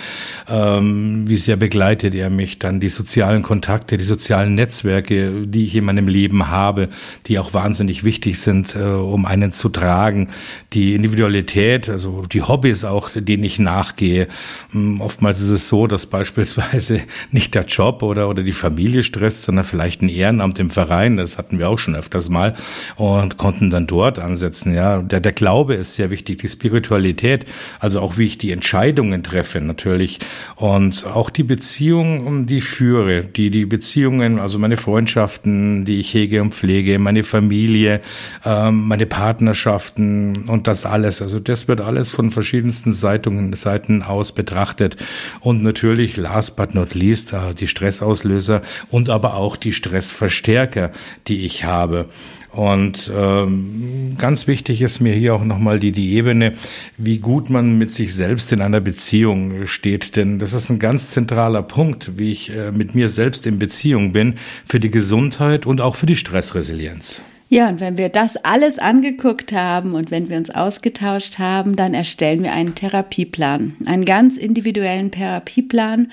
Ähm, 0.48 1.28
wie 1.28 1.36
sehr 1.36 1.56
begleitet 1.56 2.14
er 2.14 2.30
mich? 2.30 2.58
Dann 2.58 2.80
die 2.80 2.88
sozialen 2.88 3.42
Kontakte, 3.42 3.96
die 3.96 4.04
sozialen 4.04 4.54
Netzwerke, 4.54 5.46
die 5.46 5.64
ich 5.64 5.76
in 5.76 5.84
meinem 5.84 6.08
Leben 6.08 6.48
habe, 6.48 6.88
die 7.26 7.38
auch 7.38 7.54
wahnsinnig 7.54 8.04
wichtig 8.04 8.38
sind, 8.40 8.74
äh, 8.74 8.80
um 8.82 9.26
einen 9.26 9.52
zu 9.52 9.68
tragen. 9.68 10.28
Die 10.72 10.94
Individualität, 10.94 11.88
also 11.88 12.22
die 12.30 12.42
Hobbys 12.42 12.84
auch, 12.84 13.10
denen 13.14 13.44
ich 13.44 13.58
nachgehe 13.58 14.28
hm, 14.72 15.00
oftmals 15.04 15.40
ist 15.40 15.50
es 15.50 15.68
so, 15.68 15.86
dass 15.86 16.06
beispielsweise 16.06 17.02
nicht 17.30 17.54
der 17.54 17.64
Job 17.66 18.02
oder, 18.02 18.28
oder 18.28 18.42
die 18.42 18.52
Familie 18.52 19.02
stresst, 19.02 19.42
sondern 19.42 19.64
vielleicht 19.64 20.02
ein 20.02 20.08
Ehrenamt 20.08 20.58
im 20.58 20.70
Verein. 20.70 21.16
Das 21.16 21.38
hatten 21.38 21.58
wir 21.58 21.68
auch 21.68 21.78
schon 21.78 21.94
öfters 21.94 22.28
mal 22.28 22.54
und 22.96 23.36
konnten 23.36 23.70
dann 23.70 23.86
dort 23.86 24.18
ansetzen. 24.18 24.74
Ja, 24.74 25.02
der, 25.02 25.20
der 25.20 25.32
Glaube 25.32 25.74
ist 25.74 25.96
sehr 25.96 26.10
wichtig, 26.10 26.38
die 26.38 26.48
Spiritualität, 26.48 27.44
also 27.78 28.00
auch 28.00 28.16
wie 28.16 28.26
ich 28.26 28.38
die 28.38 28.50
Entscheidungen 28.50 29.22
treffe 29.22 29.60
natürlich 29.60 30.18
und 30.56 31.06
auch 31.06 31.30
die 31.30 31.42
Beziehung, 31.42 32.46
die 32.46 32.58
ich 32.58 32.64
führe, 32.64 33.22
die, 33.22 33.50
die 33.50 33.66
Beziehungen, 33.66 34.38
also 34.38 34.58
meine 34.58 34.76
Freundschaften, 34.76 35.84
die 35.84 36.00
ich 36.00 36.14
hege 36.14 36.40
und 36.40 36.54
pflege, 36.54 36.98
meine 36.98 37.24
Familie, 37.24 38.00
ähm, 38.44 38.88
meine 38.88 39.06
Partnerschaften 39.06 40.48
und 40.48 40.66
das 40.66 40.86
alles. 40.86 41.20
Also 41.20 41.38
das 41.40 41.68
wird 41.68 41.80
alles 41.80 42.08
von 42.08 42.30
verschiedensten 42.30 42.94
Seitungen, 42.94 43.52
Seiten 43.52 44.02
aus 44.02 44.32
betrachtet 44.32 44.93
und 45.40 45.62
natürlich, 45.62 46.16
last 46.16 46.56
but 46.56 46.74
not 46.74 46.94
least, 46.94 47.32
äh, 47.32 47.54
die 47.54 47.68
Stressauslöser 47.68 48.62
und 48.90 49.10
aber 49.10 49.34
auch 49.34 49.56
die 49.56 49.72
Stressverstärker, 49.72 50.90
die 51.26 51.44
ich 51.44 51.64
habe. 51.64 52.08
Und 52.54 53.10
ähm, 53.12 54.14
ganz 54.16 54.46
wichtig 54.46 54.80
ist 54.80 55.00
mir 55.00 55.12
hier 55.12 55.34
auch 55.34 55.44
nochmal 55.44 55.80
die, 55.80 55.90
die 55.90 56.12
Ebene, 56.14 56.52
wie 56.96 57.18
gut 57.18 57.50
man 57.50 57.78
mit 57.78 57.92
sich 57.92 58.14
selbst 58.14 58.52
in 58.52 58.62
einer 58.62 58.80
Beziehung 58.80 59.66
steht. 59.66 60.14
Denn 60.14 60.38
das 60.38 60.52
ist 60.52 60.70
ein 60.70 60.78
ganz 60.78 61.10
zentraler 61.10 61.62
Punkt, 61.62 62.12
wie 62.16 62.30
ich 62.30 62.54
äh, 62.54 62.70
mit 62.70 62.94
mir 62.94 63.08
selbst 63.08 63.46
in 63.46 63.58
Beziehung 63.58 64.12
bin, 64.12 64.34
für 64.64 64.78
die 64.78 64.90
Gesundheit 64.90 65.66
und 65.66 65.80
auch 65.80 65.96
für 65.96 66.06
die 66.06 66.14
Stressresilienz. 66.14 67.22
Ja, 67.48 67.68
und 67.68 67.80
wenn 67.80 67.98
wir 67.98 68.08
das 68.08 68.36
alles 68.36 68.78
angeguckt 68.78 69.52
haben 69.52 69.94
und 69.94 70.10
wenn 70.10 70.28
wir 70.28 70.36
uns 70.36 70.50
ausgetauscht 70.50 71.38
haben, 71.38 71.76
dann 71.76 71.94
erstellen 71.94 72.42
wir 72.42 72.52
einen 72.52 72.74
Therapieplan, 72.74 73.76
einen 73.84 74.04
ganz 74.04 74.36
individuellen 74.36 75.10
Therapieplan 75.10 76.10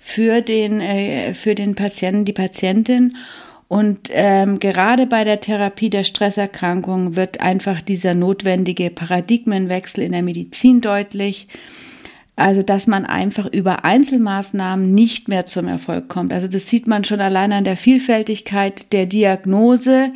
für 0.00 0.40
den, 0.40 0.80
äh, 0.80 1.34
für 1.34 1.54
den 1.54 1.74
Patienten, 1.74 2.24
die 2.24 2.32
Patientin. 2.32 3.16
Und 3.68 4.10
ähm, 4.12 4.60
gerade 4.60 5.06
bei 5.06 5.24
der 5.24 5.40
Therapie 5.40 5.90
der 5.90 6.04
Stresserkrankung 6.04 7.16
wird 7.16 7.40
einfach 7.40 7.80
dieser 7.80 8.14
notwendige 8.14 8.90
Paradigmenwechsel 8.90 10.04
in 10.04 10.12
der 10.12 10.22
Medizin 10.22 10.80
deutlich. 10.80 11.48
Also, 12.36 12.62
dass 12.62 12.86
man 12.86 13.06
einfach 13.06 13.46
über 13.46 13.84
Einzelmaßnahmen 13.84 14.94
nicht 14.94 15.28
mehr 15.28 15.46
zum 15.46 15.68
Erfolg 15.68 16.08
kommt. 16.08 16.32
Also, 16.32 16.48
das 16.48 16.68
sieht 16.68 16.86
man 16.86 17.02
schon 17.02 17.20
allein 17.20 17.50
an 17.52 17.64
der 17.64 17.78
Vielfältigkeit 17.78 18.92
der 18.92 19.06
Diagnose 19.06 20.12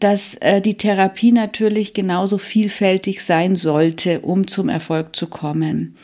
dass 0.00 0.34
äh, 0.36 0.60
die 0.60 0.76
Therapie 0.76 1.32
natürlich 1.32 1.94
genauso 1.94 2.38
vielfältig 2.38 3.22
sein 3.22 3.56
sollte, 3.56 4.20
um 4.20 4.46
zum 4.46 4.68
Erfolg 4.68 5.14
zu 5.14 5.26
kommen. 5.26 5.96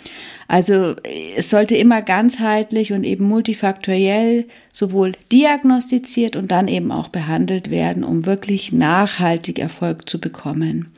Also 0.49 0.97
es 1.37 1.51
sollte 1.51 1.77
immer 1.77 2.03
ganzheitlich 2.03 2.93
und 2.93 3.05
eben 3.05 3.27
multifaktoriell 3.27 4.47
sowohl 4.71 5.13
diagnostiziert 5.31 6.37
und 6.37 6.51
dann 6.51 6.69
eben 6.69 6.93
auch 6.93 7.09
behandelt 7.09 7.71
werden, 7.71 8.05
um 8.05 8.27
wirklich 8.27 8.73
nachhaltig 8.73 9.59
Erfolg 9.59 10.09
zu 10.09 10.21
bekommen. 10.21 10.93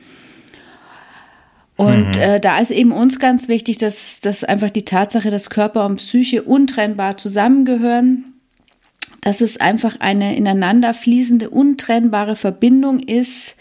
Und 1.77 2.15
mhm. 2.15 2.21
äh, 2.21 2.39
da 2.39 2.59
ist 2.59 2.71
eben 2.71 2.91
uns 2.91 3.19
ganz 3.19 3.47
wichtig, 3.47 3.77
dass, 3.77 4.21
dass 4.21 4.43
einfach 4.43 4.69
die 4.69 4.85
Tatsache, 4.85 5.29
dass 5.29 5.49
Körper 5.49 5.85
und 5.85 5.95
Psyche 5.95 6.43
untrennbar 6.43 7.17
zusammengehören 7.17 8.34
dass 9.25 9.41
es 9.41 9.57
einfach 9.57 9.99
eine 9.99 10.35
ineinander 10.37 10.93
fließende, 10.93 11.49
untrennbare 11.49 12.35
Verbindung 12.35 12.99
ist. 12.99 13.55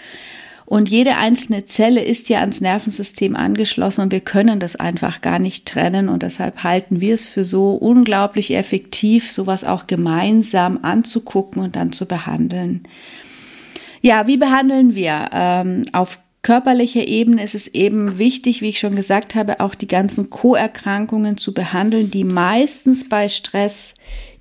Und 0.66 0.90
jede 0.90 1.16
einzelne 1.16 1.64
Zelle 1.64 2.02
ist 2.02 2.28
ja 2.28 2.40
ans 2.40 2.60
Nervensystem 2.60 3.34
angeschlossen 3.34 4.02
und 4.02 4.12
wir 4.12 4.20
können 4.20 4.60
das 4.60 4.76
einfach 4.76 5.22
gar 5.22 5.38
nicht 5.38 5.66
trennen. 5.66 6.10
Und 6.10 6.22
deshalb 6.22 6.64
halten 6.64 7.00
wir 7.00 7.14
es 7.14 7.28
für 7.28 7.44
so 7.44 7.72
unglaublich 7.72 8.54
effektiv, 8.54 9.32
sowas 9.32 9.64
auch 9.64 9.86
gemeinsam 9.86 10.80
anzugucken 10.82 11.62
und 11.62 11.76
dann 11.76 11.92
zu 11.92 12.06
behandeln. 12.06 12.82
Ja, 14.02 14.26
wie 14.26 14.36
behandeln 14.36 14.94
wir? 14.94 15.30
Ähm, 15.32 15.82
auf 15.94 16.18
körperlicher 16.42 17.08
Ebene 17.08 17.42
ist 17.42 17.54
es 17.54 17.68
eben 17.68 18.18
wichtig, 18.18 18.60
wie 18.60 18.68
ich 18.68 18.80
schon 18.80 18.96
gesagt 18.96 19.34
habe, 19.34 19.60
auch 19.60 19.74
die 19.74 19.88
ganzen 19.88 20.28
Co-Erkrankungen 20.28 21.38
zu 21.38 21.54
behandeln, 21.54 22.10
die 22.10 22.24
meistens 22.24 23.08
bei 23.08 23.30
Stress 23.30 23.94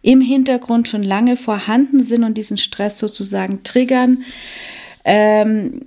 im 0.03 0.21
Hintergrund 0.21 0.87
schon 0.87 1.01
lange 1.01 1.37
vorhanden 1.37 2.03
sind 2.03 2.23
und 2.23 2.37
diesen 2.37 2.57
Stress 2.57 2.99
sozusagen 2.99 3.63
triggern. 3.63 4.19
Ähm, 5.05 5.81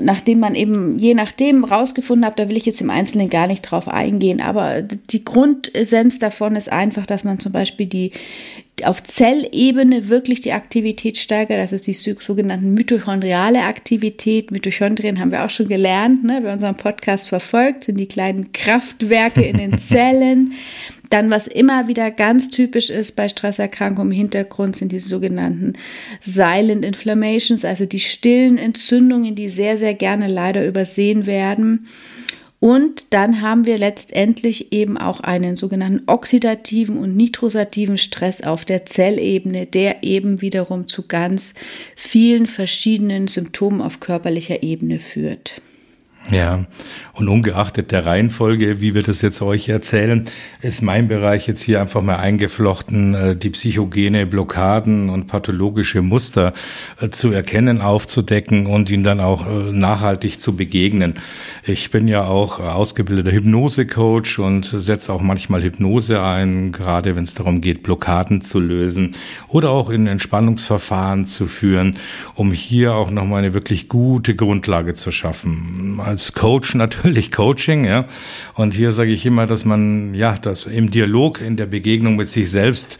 nachdem 0.00 0.40
man 0.40 0.54
eben 0.54 0.98
je 0.98 1.14
nachdem 1.14 1.64
rausgefunden 1.64 2.24
hat, 2.24 2.38
da 2.38 2.48
will 2.48 2.56
ich 2.56 2.66
jetzt 2.66 2.80
im 2.80 2.90
Einzelnen 2.90 3.28
gar 3.28 3.46
nicht 3.46 3.62
drauf 3.62 3.88
eingehen, 3.88 4.40
aber 4.40 4.82
die 4.82 5.24
Grundessenz 5.24 6.18
davon 6.18 6.56
ist 6.56 6.70
einfach, 6.70 7.06
dass 7.06 7.24
man 7.24 7.38
zum 7.38 7.52
Beispiel 7.52 7.86
die 7.86 8.12
auf 8.84 9.02
Zellebene 9.02 10.08
wirklich 10.08 10.40
die 10.40 10.52
Aktivität 10.52 11.18
steigert, 11.18 11.58
das 11.58 11.72
ist 11.72 11.86
die 11.86 11.92
sogenannten 11.92 12.72
mitochondriale 12.74 13.62
Aktivität. 13.62 14.50
Mitochondrien 14.50 15.20
haben 15.20 15.30
wir 15.30 15.44
auch 15.44 15.50
schon 15.50 15.66
gelernt, 15.66 16.24
ne, 16.24 16.40
wer 16.42 16.52
unseren 16.52 16.74
Podcast 16.74 17.28
verfolgt, 17.28 17.84
sind 17.84 17.98
die 17.98 18.08
kleinen 18.08 18.52
Kraftwerke 18.52 19.42
in 19.42 19.58
den 19.58 19.78
Zellen. 19.78 20.54
Dann, 21.12 21.30
was 21.30 21.46
immer 21.46 21.88
wieder 21.88 22.10
ganz 22.10 22.48
typisch 22.48 22.88
ist 22.88 23.16
bei 23.16 23.28
Stresserkrankungen 23.28 24.12
im 24.12 24.16
Hintergrund, 24.16 24.76
sind 24.76 24.92
die 24.92 24.98
sogenannten 24.98 25.74
Silent 26.22 26.86
Inflammations, 26.86 27.66
also 27.66 27.84
die 27.84 28.00
stillen 28.00 28.56
Entzündungen, 28.56 29.34
die 29.34 29.50
sehr, 29.50 29.76
sehr 29.76 29.92
gerne 29.92 30.26
leider 30.26 30.66
übersehen 30.66 31.26
werden. 31.26 31.86
Und 32.60 33.08
dann 33.10 33.42
haben 33.42 33.66
wir 33.66 33.76
letztendlich 33.76 34.72
eben 34.72 34.96
auch 34.96 35.20
einen 35.20 35.54
sogenannten 35.54 36.04
oxidativen 36.06 36.96
und 36.96 37.14
nitrosativen 37.14 37.98
Stress 37.98 38.42
auf 38.42 38.64
der 38.64 38.86
Zellebene, 38.86 39.66
der 39.66 40.04
eben 40.04 40.40
wiederum 40.40 40.88
zu 40.88 41.06
ganz 41.06 41.52
vielen 41.94 42.46
verschiedenen 42.46 43.28
Symptomen 43.28 43.82
auf 43.82 44.00
körperlicher 44.00 44.62
Ebene 44.62 44.98
führt. 44.98 45.60
Ja, 46.30 46.64
und 47.14 47.28
ungeachtet 47.28 47.90
der 47.90 48.06
Reihenfolge, 48.06 48.80
wie 48.80 48.94
wir 48.94 49.02
das 49.02 49.22
jetzt 49.22 49.42
euch 49.42 49.68
erzählen, 49.68 50.28
ist 50.60 50.80
mein 50.80 51.08
Bereich 51.08 51.48
jetzt 51.48 51.62
hier 51.62 51.80
einfach 51.80 52.00
mal 52.00 52.16
eingeflochten, 52.16 53.14
äh, 53.14 53.36
die 53.36 53.50
psychogene 53.50 54.24
Blockaden 54.26 55.10
und 55.10 55.26
pathologische 55.26 56.00
Muster 56.00 56.52
äh, 57.00 57.10
zu 57.10 57.32
erkennen, 57.32 57.80
aufzudecken 57.80 58.66
und 58.66 58.88
ihnen 58.88 59.02
dann 59.02 59.20
auch 59.20 59.46
äh, 59.46 59.72
nachhaltig 59.72 60.40
zu 60.40 60.54
begegnen. 60.54 61.16
Ich 61.64 61.90
bin 61.90 62.06
ja 62.06 62.24
auch 62.24 62.60
ausgebildeter 62.60 63.32
Hypnosecoach 63.32 64.38
und 64.38 64.64
setze 64.64 65.12
auch 65.12 65.20
manchmal 65.20 65.62
Hypnose 65.62 66.22
ein, 66.22 66.70
gerade 66.70 67.16
wenn 67.16 67.24
es 67.24 67.34
darum 67.34 67.60
geht, 67.60 67.82
Blockaden 67.82 68.42
zu 68.42 68.60
lösen 68.60 69.16
oder 69.48 69.70
auch 69.70 69.90
in 69.90 70.06
Entspannungsverfahren 70.06 71.26
zu 71.26 71.46
führen, 71.46 71.96
um 72.34 72.52
hier 72.52 72.94
auch 72.94 73.10
nochmal 73.10 73.40
eine 73.40 73.54
wirklich 73.54 73.88
gute 73.88 74.36
Grundlage 74.36 74.94
zu 74.94 75.10
schaffen 75.10 76.00
als 76.12 76.34
Coach 76.34 76.74
natürlich 76.74 77.32
Coaching, 77.32 77.84
ja. 77.84 78.04
Und 78.54 78.74
hier 78.74 78.92
sage 78.92 79.12
ich 79.12 79.24
immer, 79.24 79.46
dass 79.46 79.64
man, 79.64 80.12
ja, 80.14 80.36
das 80.36 80.66
im 80.66 80.90
Dialog, 80.90 81.40
in 81.40 81.56
der 81.56 81.64
Begegnung 81.64 82.16
mit 82.16 82.28
sich 82.28 82.50
selbst 82.50 82.98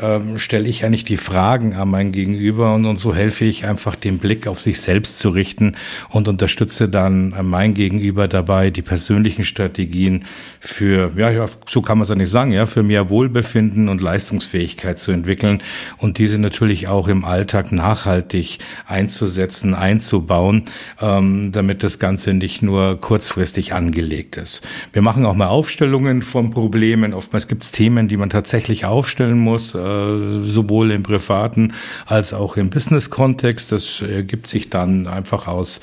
ähm, 0.00 0.38
stelle 0.38 0.68
ich 0.68 0.84
eigentlich 0.84 1.04
die 1.04 1.16
Fragen 1.16 1.74
an 1.74 1.90
mein 1.90 2.12
Gegenüber 2.12 2.74
und, 2.74 2.86
und 2.86 2.96
so 2.96 3.14
helfe 3.14 3.44
ich 3.44 3.66
einfach 3.66 3.94
den 3.94 4.18
Blick 4.18 4.46
auf 4.46 4.60
sich 4.60 4.80
selbst 4.80 5.18
zu 5.18 5.30
richten 5.30 5.74
und 6.08 6.28
unterstütze 6.28 6.88
dann 6.88 7.34
mein 7.42 7.74
Gegenüber 7.74 8.28
dabei, 8.28 8.70
die 8.70 8.82
persönlichen 8.82 9.44
Strategien 9.44 10.24
für, 10.60 11.12
ja, 11.16 11.46
so 11.66 11.82
kann 11.82 11.98
man 11.98 12.04
es 12.04 12.08
ja 12.08 12.14
nicht 12.14 12.30
sagen, 12.30 12.52
ja, 12.52 12.66
für 12.66 12.82
mehr 12.82 13.10
Wohlbefinden 13.10 13.88
und 13.88 14.00
Leistungsfähigkeit 14.00 14.98
zu 14.98 15.12
entwickeln 15.12 15.62
und 15.98 16.18
diese 16.18 16.38
natürlich 16.38 16.88
auch 16.88 17.08
im 17.08 17.24
Alltag 17.24 17.72
nachhaltig 17.72 18.58
einzusetzen, 18.86 19.74
einzubauen, 19.74 20.64
ähm, 21.00 21.52
damit 21.52 21.82
das 21.82 21.98
Ganze 21.98 22.34
nicht 22.34 22.62
nur 22.62 22.98
kurzfristig 23.00 23.72
angelegt 23.72 24.36
ist. 24.36 24.62
Wir 24.92 25.02
machen 25.02 25.26
auch 25.26 25.34
mal 25.34 25.48
Aufstellungen 25.48 26.22
von 26.22 26.50
Problemen. 26.50 27.14
Oftmals 27.14 27.48
gibt 27.48 27.64
es 27.64 27.70
Themen, 27.70 28.08
die 28.08 28.16
man 28.16 28.30
tatsächlich 28.30 28.84
aufstellen 28.84 29.38
muss, 29.38 29.74
äh, 29.82 30.48
sowohl 30.48 30.90
im 30.90 31.02
privaten 31.02 31.72
als 32.06 32.32
auch 32.32 32.56
im 32.56 32.70
Business-Kontext. 32.70 33.72
Das 33.72 34.02
ergibt 34.02 34.46
sich 34.46 34.70
dann 34.70 35.06
einfach 35.06 35.48
aus 35.48 35.80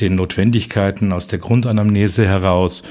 den 0.00 0.14
Notwendigkeiten, 0.16 1.12
aus 1.12 1.26
der 1.26 1.38
Grundanamnese 1.38 2.26
heraus. 2.26 2.82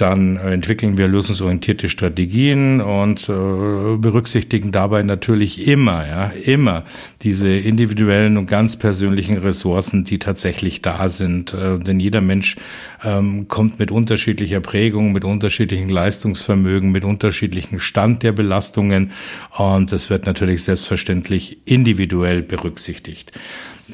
Dann 0.00 0.38
äh, 0.38 0.52
entwickeln 0.52 0.96
wir 0.96 1.08
lösungsorientierte 1.08 1.90
Strategien 1.90 2.80
und 2.80 3.28
äh, 3.28 3.96
berücksichtigen 3.98 4.72
dabei 4.72 5.02
natürlich 5.02 5.66
immer, 5.66 6.06
ja, 6.06 6.32
immer 6.44 6.84
diese 7.20 7.50
individuellen 7.50 8.38
und 8.38 8.46
ganz 8.46 8.76
persönlichen 8.76 9.36
Ressourcen, 9.36 10.04
die 10.04 10.18
tatsächlich 10.18 10.80
da 10.80 11.10
sind. 11.10 11.52
Äh, 11.52 11.78
denn 11.78 12.00
jeder 12.00 12.22
Mensch 12.22 12.56
ähm, 13.04 13.48
kommt 13.48 13.78
mit 13.78 13.90
unterschiedlicher 13.90 14.60
Prägung, 14.60 15.12
mit 15.12 15.24
unterschiedlichen 15.24 15.90
Leistungsvermögen, 15.90 16.90
mit 16.90 17.04
unterschiedlichen 17.04 17.78
Stand 17.78 18.22
der 18.22 18.32
Belastungen 18.32 19.10
und 19.58 19.92
das 19.92 20.08
wird 20.08 20.24
natürlich 20.24 20.64
selbstverständlich 20.64 21.58
individuell 21.66 22.40
berücksichtigt. 22.40 23.32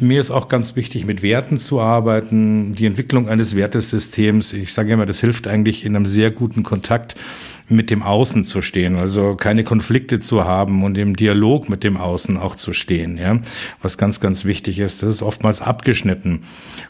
Mir 0.01 0.21
ist 0.21 0.31
auch 0.31 0.49
ganz 0.49 0.77
wichtig, 0.77 1.07
mit 1.07 1.23
Werten 1.23 1.59
zu 1.59 1.81
arbeiten, 1.81 2.73
die 2.73 2.87
Entwicklung 2.87 3.29
eines 3.29 3.55
Wertesystems. 3.55 4.53
Ich 4.53 4.73
sage 4.73 4.93
immer, 4.93 5.07
das 5.07 5.21
hilft 5.21 5.47
eigentlich 5.47 5.85
in 5.85 5.97
einem 5.97 6.07
sehr 6.07 6.31
guten 6.31 6.63
Kontakt 6.63 7.15
mit 7.69 7.91
dem 7.91 8.03
Außen 8.03 8.45
zu 8.45 8.63
stehen, 8.63 8.97
also 8.97 9.35
keine 9.35 9.65
Konflikte 9.65 10.21
zu 10.21 10.45
haben 10.45 10.85
und 10.85 10.97
im 10.97 11.17
Dialog 11.17 11.69
mit 11.69 11.83
dem 11.83 11.97
Außen 11.97 12.37
auch 12.37 12.55
zu 12.55 12.73
stehen, 12.73 13.19
ja, 13.19 13.41
was 13.83 13.99
ganz, 13.99 14.21
ganz 14.21 14.45
wichtig 14.45 14.79
ist. 14.79 15.03
Das 15.03 15.11
ist 15.11 15.23
oftmals 15.23 15.61
abgeschnitten 15.61 16.43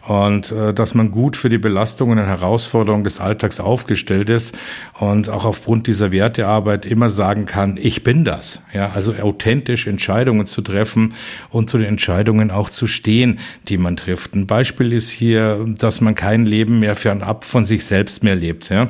und 0.06 0.52
äh, 0.52 0.74
dass 0.74 0.94
man 0.94 1.10
gut 1.10 1.36
für 1.36 1.48
die 1.48 1.58
Belastungen 1.58 2.18
und 2.18 2.26
Herausforderungen 2.26 3.04
des 3.04 3.20
Alltags 3.20 3.58
aufgestellt 3.58 4.28
ist 4.28 4.54
und 4.98 5.30
auch 5.30 5.46
aufgrund 5.46 5.86
dieser 5.86 6.12
Wertearbeit 6.12 6.84
immer 6.84 7.08
sagen 7.08 7.46
kann, 7.46 7.78
ich 7.80 8.02
bin 8.02 8.24
das, 8.24 8.60
ja, 8.74 8.90
also 8.90 9.14
authentisch 9.14 9.86
Entscheidungen 9.86 10.46
zu 10.46 10.60
treffen 10.60 11.14
und 11.50 11.70
zu 11.70 11.78
den 11.78 11.86
Entscheidungen 11.86 12.50
auch 12.50 12.68
zu 12.68 12.86
stehen, 12.86 13.38
die 13.68 13.78
man 13.78 13.96
trifft. 13.96 14.34
Ein 14.34 14.46
Beispiel 14.46 14.92
ist 14.92 15.10
hier, 15.10 15.64
dass 15.78 16.02
man 16.02 16.14
kein 16.14 16.44
Leben 16.44 16.80
mehr 16.80 16.96
fernab 16.96 17.44
von 17.44 17.64
sich 17.64 17.84
selbst 17.84 18.22
mehr 18.22 18.36
lebt, 18.36 18.68
ja. 18.68 18.88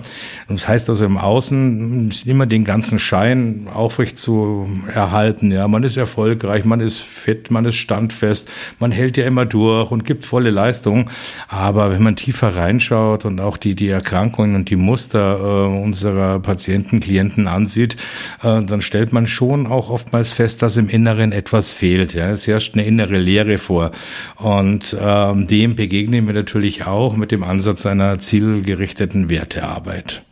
Das 0.49 0.67
heißt 0.67 0.89
also 0.89 1.05
im 1.05 1.19
Außen 1.19 1.76
immer 2.25 2.47
den 2.47 2.65
ganzen 2.65 2.99
Schein 2.99 3.69
aufrecht 3.73 4.19
zu 4.19 4.69
erhalten. 4.93 5.51
Ja, 5.51 5.69
man 5.69 5.83
ist 5.83 5.97
erfolgreich, 5.97 6.65
man 6.65 6.81
ist 6.81 6.99
fit, 6.99 7.51
man 7.51 7.65
ist 7.65 7.77
standfest, 7.77 8.49
man 8.79 8.93
hält 8.93 9.17
ja 9.17 9.27
immer 9.27 9.47
durch 9.47 9.91
und 9.91 10.05
gibt 10.05 10.25
volle 10.25 10.51
Leistung. 10.51 11.11
Aber 11.49 11.93
wenn 11.93 12.03
man 12.03 12.17
tiefer 12.17 12.57
reinschaut 12.57 13.25
und 13.25 13.41
auch 13.41 13.57
die, 13.57 13.75
die 13.75 13.89
Erkrankungen 13.89 14.55
und 14.57 14.71
die 14.71 14.77
Muster 14.77 15.39
äh, 15.41 15.83
unserer 15.83 16.41
Patienten, 16.41 17.01
Klienten 17.01 17.49
ansieht, 17.49 17.97
äh, 18.43 18.63
dann 18.63 18.81
stellt 18.81 19.13
man 19.13 19.27
schon 19.27 19.67
auch 19.67 19.91
oftmals 19.91 20.33
fest, 20.33 20.63
dass 20.63 20.77
im 20.77 20.89
Inneren 20.89 21.33
etwas 21.33 21.71
fehlt. 21.71 22.15
Ja, 22.15 22.31
es 22.31 22.47
herrscht 22.47 22.75
eine 22.75 22.85
innere 22.85 23.19
Leere 23.19 23.59
vor. 23.59 23.93
Und 24.37 24.97
ähm, 25.01 25.47
dem 25.47 25.77
begegnen 25.77 26.27
wir 26.27 26.35
natürlich 26.35 26.87
auch 26.87 27.17
mit 27.17 27.31
dem 27.33 27.43
Ansatz 27.43 27.87
einer 27.87 28.19
zielgerichteten 28.19 29.31
Wertearbeit. 29.31 30.26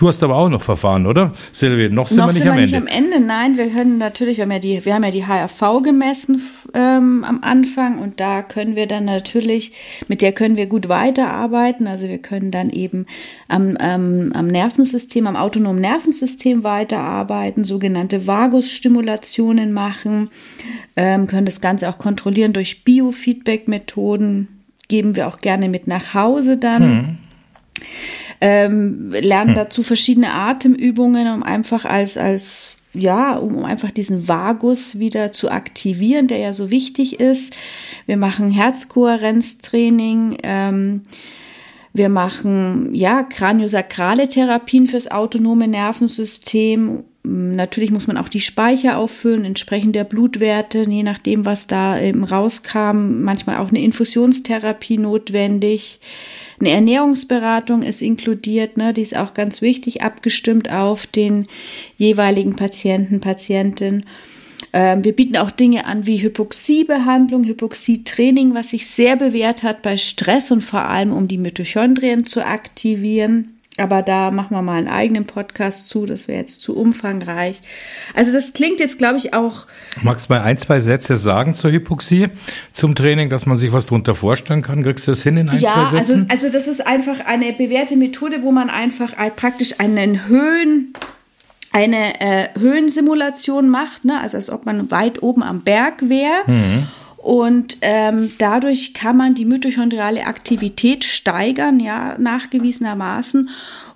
Du 0.00 0.08
hast 0.08 0.22
aber 0.22 0.34
auch 0.36 0.48
noch 0.48 0.62
Verfahren, 0.62 1.06
oder? 1.06 1.30
Silvia, 1.52 1.90
noch 1.90 2.08
sind 2.08 2.16
noch 2.16 2.28
wir 2.28 2.32
nicht, 2.32 2.42
sind 2.42 2.48
am, 2.48 2.56
wir 2.56 2.62
Ende. 2.62 2.80
nicht 2.80 2.90
am 2.90 3.04
Ende. 3.04 3.20
Nein, 3.20 3.58
wir 3.58 3.68
können 3.68 3.98
natürlich, 3.98 4.38
wir 4.38 4.44
haben 4.44 4.52
ja 4.52 4.58
die, 4.58 4.82
wir 4.82 4.94
haben 4.94 5.04
ja 5.04 5.10
die 5.10 5.26
HRV 5.26 5.82
gemessen 5.82 6.40
ähm, 6.72 7.22
am 7.22 7.40
Anfang 7.42 7.98
und 7.98 8.18
da 8.18 8.40
können 8.40 8.76
wir 8.76 8.86
dann 8.86 9.04
natürlich, 9.04 9.74
mit 10.08 10.22
der 10.22 10.32
können 10.32 10.56
wir 10.56 10.68
gut 10.68 10.88
weiterarbeiten. 10.88 11.86
Also 11.86 12.08
wir 12.08 12.16
können 12.16 12.50
dann 12.50 12.70
eben 12.70 13.04
am, 13.48 13.76
ähm, 13.78 14.32
am 14.34 14.46
Nervensystem, 14.46 15.26
am 15.26 15.36
autonomen 15.36 15.82
Nervensystem 15.82 16.64
weiterarbeiten, 16.64 17.64
sogenannte 17.64 18.26
Vagusstimulationen 18.26 19.70
machen, 19.70 20.30
ähm, 20.96 21.26
können 21.26 21.44
das 21.44 21.60
Ganze 21.60 21.90
auch 21.90 21.98
kontrollieren 21.98 22.54
durch 22.54 22.84
Biofeedback-Methoden, 22.84 24.48
geben 24.88 25.14
wir 25.14 25.28
auch 25.28 25.40
gerne 25.40 25.68
mit 25.68 25.86
nach 25.86 26.14
Hause 26.14 26.56
dann. 26.56 26.82
Hm 26.82 27.18
ähm, 28.40 29.10
lernen 29.12 29.50
hm. 29.50 29.56
dazu 29.56 29.82
verschiedene 29.82 30.32
Atemübungen, 30.32 31.32
um 31.32 31.42
einfach 31.42 31.84
als, 31.84 32.16
als 32.16 32.76
ja, 32.92 33.36
um 33.36 33.64
einfach 33.64 33.90
diesen 33.90 34.26
Vagus 34.26 34.98
wieder 34.98 35.32
zu 35.32 35.50
aktivieren, 35.50 36.26
der 36.26 36.38
ja 36.38 36.52
so 36.52 36.70
wichtig 36.70 37.20
ist. 37.20 37.54
Wir 38.06 38.16
machen 38.16 38.50
Herzkohärenztraining. 38.50 40.38
Ähm, 40.42 41.02
wir 41.92 42.08
machen 42.08 42.94
ja 42.94 43.22
kraniosakrale 43.22 44.28
Therapien 44.28 44.86
fürs 44.86 45.10
autonome 45.10 45.68
Nervensystem. 45.68 47.04
Natürlich 47.22 47.90
muss 47.90 48.06
man 48.06 48.16
auch 48.16 48.28
die 48.28 48.40
Speicher 48.40 48.96
auffüllen, 48.96 49.44
entsprechend 49.44 49.94
der 49.94 50.04
Blutwerte, 50.04 50.88
je 50.88 51.02
nachdem, 51.02 51.44
was 51.44 51.66
da 51.66 52.00
eben 52.00 52.24
rauskam. 52.24 53.22
Manchmal 53.22 53.58
auch 53.58 53.68
eine 53.68 53.82
Infusionstherapie 53.82 54.98
notwendig. 54.98 56.00
Eine 56.60 56.70
Ernährungsberatung 56.70 57.82
ist 57.82 58.02
inkludiert, 58.02 58.76
ne, 58.76 58.92
die 58.92 59.00
ist 59.00 59.16
auch 59.16 59.32
ganz 59.32 59.62
wichtig, 59.62 60.02
abgestimmt 60.02 60.70
auf 60.70 61.06
den 61.06 61.46
jeweiligen 61.96 62.54
Patienten, 62.54 63.20
Patientin. 63.20 64.04
Ähm, 64.74 65.02
wir 65.02 65.16
bieten 65.16 65.38
auch 65.38 65.50
Dinge 65.50 65.86
an 65.86 66.06
wie 66.06 66.20
Hypoxiebehandlung, 66.20 67.44
Hypoxietraining, 67.44 68.54
was 68.54 68.70
sich 68.70 68.86
sehr 68.86 69.16
bewährt 69.16 69.62
hat 69.62 69.80
bei 69.80 69.96
Stress 69.96 70.50
und 70.50 70.60
vor 70.62 70.82
allem 70.82 71.12
um 71.12 71.28
die 71.28 71.38
Mitochondrien 71.38 72.26
zu 72.26 72.44
aktivieren. 72.44 73.59
Aber 73.80 74.02
da 74.02 74.30
machen 74.30 74.54
wir 74.54 74.62
mal 74.62 74.78
einen 74.78 74.88
eigenen 74.88 75.24
Podcast 75.24 75.88
zu. 75.88 76.06
Das 76.06 76.28
wäre 76.28 76.38
jetzt 76.38 76.62
zu 76.62 76.76
umfangreich. 76.76 77.60
Also 78.14 78.32
das 78.32 78.52
klingt 78.52 78.80
jetzt, 78.80 78.98
glaube 78.98 79.16
ich, 79.16 79.34
auch. 79.34 79.66
Magst 80.02 80.28
du 80.28 80.34
mal 80.34 80.42
ein, 80.42 80.58
zwei 80.58 80.80
Sätze 80.80 81.16
sagen 81.16 81.54
zur 81.54 81.70
Hypoxie, 81.70 82.28
zum 82.72 82.94
Training, 82.94 83.30
dass 83.30 83.46
man 83.46 83.56
sich 83.56 83.72
was 83.72 83.86
darunter 83.86 84.14
vorstellen 84.14 84.62
kann? 84.62 84.82
Kriegst 84.82 85.06
du 85.06 85.12
das 85.12 85.22
hin 85.22 85.36
in 85.36 85.48
ein, 85.48 85.58
ja, 85.58 85.72
zwei 85.72 85.96
Sätzen? 85.96 86.16
Ja, 86.16 86.26
also, 86.30 86.46
also 86.46 86.52
das 86.52 86.68
ist 86.68 86.86
einfach 86.86 87.24
eine 87.24 87.52
bewährte 87.52 87.96
Methode, 87.96 88.42
wo 88.42 88.52
man 88.52 88.70
einfach 88.70 89.14
praktisch 89.36 89.80
einen 89.80 90.28
Höhen 90.28 90.92
eine 91.72 92.20
äh, 92.20 92.48
Höhensimulation 92.58 93.68
macht, 93.68 94.04
ne? 94.04 94.20
also 94.20 94.36
als 94.36 94.50
ob 94.50 94.66
man 94.66 94.90
weit 94.90 95.22
oben 95.22 95.42
am 95.42 95.60
Berg 95.60 96.08
wäre. 96.08 96.42
Mhm. 96.46 96.88
Und 97.22 97.76
ähm, 97.82 98.32
dadurch 98.38 98.94
kann 98.94 99.16
man 99.16 99.34
die 99.34 99.44
mitochondriale 99.44 100.26
Aktivität 100.26 101.04
steigern, 101.04 101.78
ja, 101.78 102.16
nachgewiesenermaßen 102.18 103.50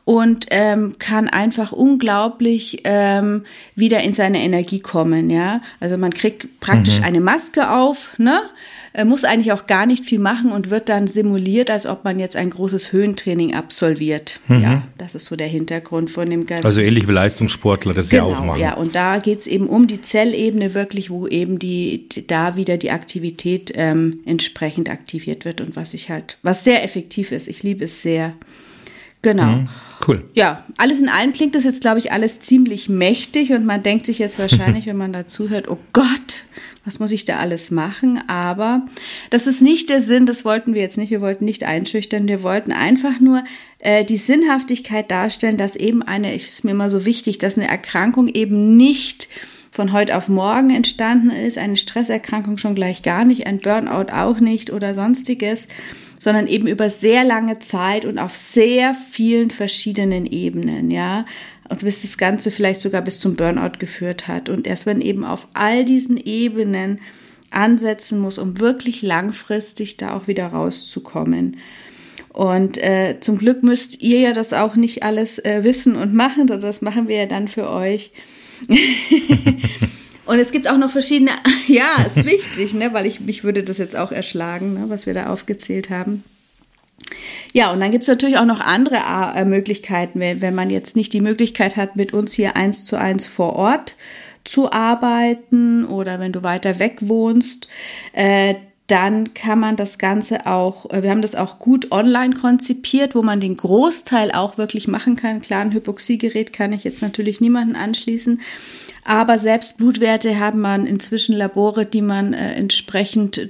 und 0.05 0.47
ähm, 0.51 0.97
kann 0.99 1.31
einfach 1.31 1.73
unglaublich 1.73 2.83
ähm, 2.85 3.45
wieder 3.75 4.03
in 4.03 4.13
seine 4.13 4.43
Energie 4.43 4.81
kommen, 4.81 5.31
ja. 5.31 5.63
Also 5.81 5.97
man 5.97 6.13
kriegt 6.13 6.61
praktisch 6.61 6.99
mhm. 6.99 7.05
eine 7.05 7.21
Maske 7.21 7.71
auf, 7.71 8.11
ne? 8.19 8.43
Äh, 8.97 9.05
muss 9.05 9.25
eigentlich 9.25 9.51
auch 9.51 9.67
gar 9.67 9.87
nicht 9.87 10.05
viel 10.05 10.21
machen 10.21 10.53
und 10.53 10.71
wird 10.71 10.89
dann 10.89 11.09
simuliert, 11.09 11.69
als 11.69 11.85
ob 11.85 12.05
man 12.05 12.21
jetzt 12.21 12.37
ein 12.37 12.49
großes 12.49 12.93
Höhentraining 12.93 13.53
absolviert. 13.53 14.39
Mhm. 14.47 14.63
Ja, 14.63 14.83
das 14.99 15.17
ist 15.17 15.27
so 15.27 15.35
der 15.35 15.49
Hintergrund 15.49 16.11
von 16.11 16.31
dem 16.31 16.47
Ganzen. 16.47 16.65
Also 16.65 16.81
ähnlich 16.81 17.09
wie 17.09 17.13
Leistungssportler 17.13 17.93
das 17.93 18.09
genau, 18.09 18.31
ja 18.31 18.37
auch 18.37 18.45
machen. 18.45 18.61
Ja, 18.61 18.75
und 18.75 18.95
da 18.95 19.19
geht 19.19 19.41
es 19.41 19.47
eben 19.49 19.69
um 19.69 19.89
die 19.89 20.01
Zellebene 20.01 20.75
wirklich, 20.75 21.11
wo 21.11 21.27
eben 21.27 21.59
die, 21.59 22.09
die 22.09 22.25
da 22.25 22.55
wieder 22.55 22.77
die 22.77 22.93
Aktivität 22.93 23.73
ähm, 23.75 24.21
entsprechend 24.27 24.89
aktiviert 24.89 25.45
wird 25.45 25.61
und 25.61 25.75
was 25.75 25.93
ich 25.93 26.09
halt, 26.09 26.39
was 26.43 26.63
sehr 26.63 26.85
effektiv 26.85 27.33
ist. 27.33 27.49
Ich 27.49 27.65
liebe 27.65 27.87
es 27.87 28.01
sehr. 28.01 28.35
Genau. 29.23 29.57
Mhm, 29.57 29.69
cool. 30.07 30.23
Ja, 30.35 30.65
alles 30.77 31.01
in 31.01 31.09
allem 31.09 31.33
klingt 31.33 31.57
das 31.57 31.65
jetzt, 31.65 31.81
glaube 31.81 31.99
ich, 31.99 32.13
alles 32.13 32.39
ziemlich 32.39 32.89
mächtig 32.89 33.51
und 33.51 33.67
man 33.67 33.83
denkt 33.83 34.07
sich 34.07 34.21
jetzt 34.21 34.39
wahrscheinlich, 34.39 34.87
wenn 34.87 34.99
man 34.99 35.13
dazu 35.13 35.49
hört, 35.49 35.69
oh 35.69 35.79
Gott, 35.93 36.45
was 36.85 37.01
muss 37.01 37.13
ich 37.13 37.25
da 37.25 37.39
alles 37.39 37.71
machen? 37.71 38.21
Aber 38.29 38.85
das 39.31 39.47
ist 39.47 39.63
nicht 39.63 39.89
der 39.89 40.03
Sinn, 40.03 40.27
das 40.27 40.45
wollten 40.45 40.75
wir 40.75 40.83
jetzt 40.83 40.99
nicht. 40.99 41.11
Wir 41.11 41.21
wollten 41.21 41.45
nicht 41.45 41.65
einschüchtern, 41.65 42.29
wir 42.29 42.43
wollten 42.43 42.73
einfach 42.73 43.21
nur 43.21 43.43
äh, 43.79 44.05
die 44.05 44.17
Sinnhaftigkeit 44.17 45.11
darstellen, 45.11 45.57
dass 45.57 45.77
eben 45.77 46.03
eine, 46.03 46.35
ist 46.35 46.65
mir 46.65 46.73
immer 46.73 46.91
so 46.91 47.05
wichtig, 47.05 47.39
dass 47.39 47.57
eine 47.57 47.69
Erkrankung 47.69 48.29
eben 48.29 48.77
nicht 48.77 49.29
von 49.71 49.93
heute 49.93 50.17
auf 50.17 50.29
morgen 50.29 50.71
entstanden 50.71 51.31
ist, 51.31 51.59
eine 51.59 51.77
Stresserkrankung 51.77 52.59
schon 52.59 52.77
gleich 52.77 53.03
gar 53.03 53.25
nicht, 53.25 53.47
ein 53.47 53.59
Burnout 53.59 54.13
auch 54.13 54.39
nicht 54.39 54.71
oder 54.73 54.95
sonstiges, 54.95 55.67
sondern 56.21 56.47
eben 56.47 56.69
über 56.69 56.91
sehr 56.91 57.25
lange 57.25 57.59
Zeit 57.59 58.05
und 58.05 58.19
auf 58.19 58.35
sehr 58.35 58.95
vielen 58.95 59.51
verschiedenen 59.51 60.27
Ebenen, 60.27 60.91
ja. 60.91 61.27
Und 61.69 61.81
bis 61.81 62.03
das 62.03 62.19
Ganze 62.19 62.51
vielleicht 62.51 62.81
sogar 62.81 63.03
bis 63.03 63.21
zum 63.21 63.37
Burnout 63.37 63.79
geführt 63.79 64.29
hat. 64.29 64.49
Und 64.49 64.67
erst 64.67 64.87
wenn 64.87 65.01
eben 65.01 65.25
auf 65.25 65.49
all 65.55 65.85
diesen 65.85 66.17
Ebenen 66.17 67.01
ansetzen 67.51 68.19
muss, 68.19 68.39
um 68.39 68.61
wirklich 68.61 69.03
langfristig 69.03 69.97
da 69.97 70.17
auch 70.17 70.27
wieder 70.27 70.49
rauszukommen. 70.49 71.57
Und 72.35 72.79
äh, 72.79 73.19
zum 73.21 73.39
Glück 73.39 73.63
müsst 73.63 74.03
ihr 74.03 74.19
ja 74.19 74.33
das 74.33 74.53
auch 74.53 74.75
nicht 74.75 75.05
alles 75.05 75.39
äh, 75.39 75.63
wissen 75.63 75.95
und 75.95 76.15
machen, 76.15 76.49
sondern 76.49 76.69
das 76.69 76.83
machen 76.83 77.07
wir 77.07 77.17
ja 77.17 77.27
dann 77.27 77.47
für 77.47 77.71
euch. 77.71 78.11
und 80.27 80.39
es 80.39 80.51
gibt 80.51 80.69
auch 80.69 80.77
noch 80.77 80.91
verschiedene, 80.91 81.31
ja, 81.69 82.03
ist 82.05 82.25
wichtig, 82.25 82.75
ne, 82.75 82.93
weil 82.93 83.07
ich 83.07 83.21
mich 83.21 83.45
würde 83.45 83.63
das 83.63 83.79
jetzt 83.79 83.97
auch 83.97 84.11
erschlagen, 84.11 84.75
ne, 84.75 84.87
was 84.89 85.07
wir 85.07 85.15
da 85.15 85.27
aufgezählt 85.27 85.91
haben. 85.91 86.25
Ja, 87.53 87.73
und 87.73 87.81
dann 87.81 87.91
gibt 87.91 88.03
es 88.03 88.09
natürlich 88.09 88.39
auch 88.39 88.45
noch 88.45 88.61
andere 88.61 88.97
äh, 89.37 89.45
Möglichkeiten, 89.45 90.21
wenn, 90.21 90.41
wenn 90.41 90.55
man 90.55 90.71
jetzt 90.71 90.97
nicht 90.97 91.13
die 91.13 91.21
Möglichkeit 91.21 91.77
hat, 91.77 91.97
mit 91.97 92.13
uns 92.13 92.33
hier 92.33 92.57
eins 92.57 92.85
zu 92.85 92.97
eins 92.97 93.27
vor 93.27 93.57
Ort 93.57 93.97
zu 94.45 94.73
arbeiten 94.73 95.87
oder 95.87 96.21
wenn 96.21 96.33
du 96.33 96.43
weiter 96.43 96.79
weg 96.79 96.99
wohnst, 97.03 97.69
äh, 98.13 98.55
dann 98.87 99.33
kann 99.33 99.59
man 99.59 99.77
das 99.77 99.99
Ganze 99.99 100.47
auch, 100.47 100.91
äh, 100.91 101.03
wir 101.03 101.11
haben 101.11 101.23
das 101.23 101.35
auch 101.35 101.59
gut 101.59 101.91
online 101.91 102.35
konzipiert, 102.35 103.15
wo 103.15 103.23
man 103.23 103.41
den 103.41 103.57
Großteil 103.57 104.33
auch 104.33 104.59
wirklich 104.59 104.89
machen 104.89 105.17
kann. 105.17 105.41
Klar, 105.41 105.63
ein 105.63 105.73
Hypoxiegerät 105.73 106.53
kann 106.53 106.73
ich 106.73 106.85
jetzt 106.85 107.01
natürlich 107.01 107.41
niemanden 107.41 107.77
anschließen. 107.77 108.41
Aber 109.05 109.39
selbst 109.39 109.79
Blutwerte 109.79 110.39
haben 110.39 110.61
man 110.61 110.87
inzwischen 110.87 111.35
Labore, 111.35 111.87
die 111.87 112.03
man 112.03 112.35
äh, 112.35 112.55
entsprechend 112.55 113.49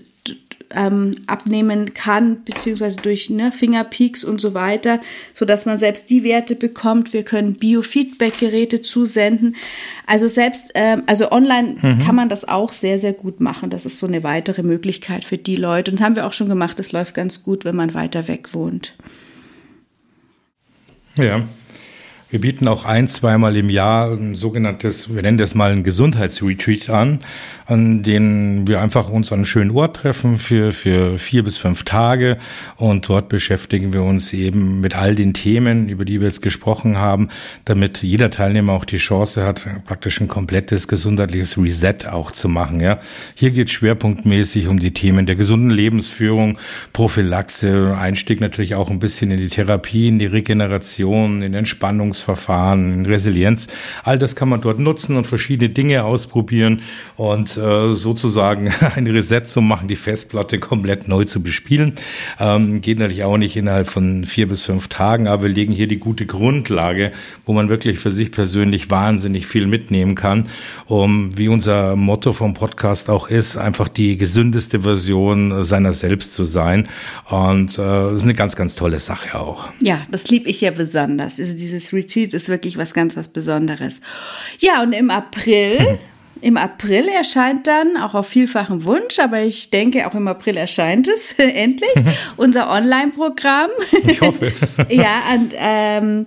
ähm, 0.70 1.14
abnehmen 1.27 1.94
kann, 1.94 2.44
beziehungsweise 2.44 2.96
durch 2.96 3.31
ne, 3.31 3.53
Fingerpeaks 3.53 4.24
und 4.24 4.40
so 4.40 4.55
weiter, 4.55 5.00
so 5.33 5.44
dass 5.44 5.66
man 5.66 5.79
selbst 5.79 6.11
die 6.11 6.24
Werte 6.24 6.57
bekommt. 6.57 7.12
Wir 7.12 7.22
können 7.22 7.55
Biofeedback-Geräte 7.55 8.83
zusenden. 8.83 9.57
Also 10.07 10.27
selbst, 10.27 10.72
ähm, 10.74 11.03
also 11.07 11.31
online 11.31 11.77
mhm. 11.81 11.98
kann 12.00 12.16
man 12.16 12.29
das 12.29 12.46
auch 12.46 12.72
sehr, 12.72 12.98
sehr 12.98 13.12
gut 13.12 13.40
machen. 13.40 13.70
Das 13.70 13.87
ist 13.87 13.98
so 13.98 14.07
eine 14.07 14.22
weitere 14.22 14.62
Möglichkeit 14.62 15.24
für 15.24 15.38
die 15.38 15.57
Leute. 15.57 15.90
Und 15.90 16.00
das 16.00 16.05
haben 16.05 16.16
wir 16.16 16.27
auch 16.27 16.33
schon 16.33 16.48
gemacht. 16.48 16.79
Das 16.79 16.92
läuft 16.92 17.14
ganz 17.14 17.42
gut, 17.42 17.64
wenn 17.64 17.77
man 17.77 17.94
weiter 17.94 18.29
weg 18.29 18.55
wohnt. 18.55 18.94
Ja, 21.16 21.42
wir 22.34 22.40
bieten 22.40 22.66
auch 22.66 22.84
ein, 22.84 23.06
zweimal 23.06 23.54
im 23.54 23.70
Jahr 23.70 24.10
ein 24.10 24.34
sogenanntes, 24.34 25.14
wir 25.14 25.22
nennen 25.22 25.38
das 25.38 25.54
mal 25.54 25.70
ein 25.70 25.84
Gesundheitsretreat 25.84 26.90
an, 26.90 27.20
an 27.64 28.02
denen 28.02 28.66
wir 28.66 28.82
einfach 28.82 29.08
uns 29.08 29.30
an 29.30 29.38
einen 29.38 29.44
schönen 29.44 29.70
Ort 29.70 29.98
treffen 29.98 30.38
für, 30.38 30.72
für 30.72 31.16
vier 31.16 31.44
bis 31.44 31.58
fünf 31.58 31.84
Tage. 31.84 32.36
Und 32.74 33.08
dort 33.08 33.28
beschäftigen 33.28 33.92
wir 33.92 34.02
uns 34.02 34.32
eben 34.32 34.80
mit 34.80 34.96
all 34.96 35.14
den 35.14 35.32
Themen, 35.32 35.88
über 35.88 36.04
die 36.04 36.18
wir 36.18 36.26
jetzt 36.26 36.42
gesprochen 36.42 36.98
haben, 36.98 37.28
damit 37.66 38.02
jeder 38.02 38.32
Teilnehmer 38.32 38.72
auch 38.72 38.84
die 38.84 38.96
Chance 38.96 39.46
hat, 39.46 39.64
praktisch 39.86 40.20
ein 40.20 40.26
komplettes 40.26 40.88
gesundheitliches 40.88 41.56
Reset 41.56 42.08
auch 42.10 42.32
zu 42.32 42.48
machen. 42.48 42.80
Ja, 42.80 42.98
hier 43.36 43.52
geht 43.52 43.70
schwerpunktmäßig 43.70 44.66
um 44.66 44.80
die 44.80 44.92
Themen 44.92 45.26
der 45.26 45.36
gesunden 45.36 45.70
Lebensführung, 45.70 46.58
Prophylaxe, 46.92 47.96
Einstieg 47.96 48.40
natürlich 48.40 48.74
auch 48.74 48.90
ein 48.90 48.98
bisschen 48.98 49.30
in 49.30 49.38
die 49.38 49.46
Therapie, 49.46 50.08
in 50.08 50.18
die 50.18 50.26
Regeneration, 50.26 51.40
in 51.40 51.54
Entspannungs 51.54 52.23
Verfahren, 52.24 53.06
Resilienz. 53.06 53.68
All 54.02 54.18
das 54.18 54.34
kann 54.34 54.48
man 54.48 54.60
dort 54.60 54.78
nutzen 54.78 55.16
und 55.16 55.26
verschiedene 55.26 55.70
Dinge 55.70 56.04
ausprobieren 56.04 56.80
und 57.16 57.56
äh, 57.56 57.92
sozusagen 57.92 58.72
ein 58.96 59.06
Reset 59.06 59.42
zu 59.44 59.60
machen, 59.60 59.88
die 59.88 59.96
Festplatte 59.96 60.58
komplett 60.58 61.06
neu 61.06 61.24
zu 61.24 61.42
bespielen. 61.42 61.92
Ähm, 62.40 62.80
geht 62.80 62.98
natürlich 62.98 63.24
auch 63.24 63.37
nicht 63.37 63.56
innerhalb 63.56 63.87
von 63.87 64.24
vier 64.24 64.48
bis 64.48 64.62
fünf 64.62 64.88
Tagen, 64.88 65.28
aber 65.28 65.44
wir 65.44 65.50
legen 65.50 65.72
hier 65.72 65.87
die 65.87 65.98
gute 65.98 66.26
Grundlage, 66.26 67.12
wo 67.44 67.52
man 67.52 67.68
wirklich 67.68 67.98
für 67.98 68.10
sich 68.10 68.32
persönlich 68.32 68.90
wahnsinnig 68.90 69.46
viel 69.46 69.66
mitnehmen 69.66 70.14
kann, 70.14 70.44
um, 70.87 71.37
wie 71.37 71.48
unser 71.48 71.94
Motto 71.94 72.32
vom 72.32 72.54
Podcast 72.54 73.10
auch 73.10 73.28
ist, 73.28 73.56
einfach 73.56 73.88
die 73.88 74.16
gesündeste 74.16 74.80
Version 74.80 75.62
seiner 75.62 75.92
selbst 75.92 76.34
zu 76.34 76.44
sein. 76.44 76.88
Und 77.28 77.78
äh, 77.78 78.14
ist 78.14 78.24
eine 78.24 78.34
ganz, 78.34 78.56
ganz 78.56 78.74
tolle 78.74 78.98
Sache 78.98 79.38
auch. 79.38 79.68
Ja, 79.80 80.00
das 80.10 80.28
liebe 80.28 80.48
ich 80.48 80.60
ja 80.60 80.70
besonders. 80.70 81.38
Also 81.38 81.54
dieses 81.54 81.92
Retreat 81.92 82.13
ist 82.22 82.48
wirklich 82.48 82.77
was 82.77 82.94
ganz 82.94 83.16
was 83.16 83.29
Besonderes. 83.29 84.00
Ja, 84.61 84.83
und 84.83 84.92
im 84.92 85.11
April, 85.11 85.98
im 86.40 86.57
April 86.57 87.09
erscheint 87.09 87.66
dann, 87.66 87.96
auch 87.96 88.14
auf 88.14 88.29
vielfachen 88.29 88.85
Wunsch, 88.85 89.18
aber 89.18 89.42
ich 89.42 89.70
denke, 89.70 90.07
auch 90.07 90.14
im 90.14 90.29
April 90.29 90.57
erscheint 90.57 91.09
es 91.09 91.33
endlich, 91.37 91.90
unser 92.37 92.70
Online-Programm. 92.70 93.70
Ich 94.07 94.20
hoffe. 94.20 94.53
ja, 94.88 95.22
und 95.35 95.55
ähm, 95.57 96.27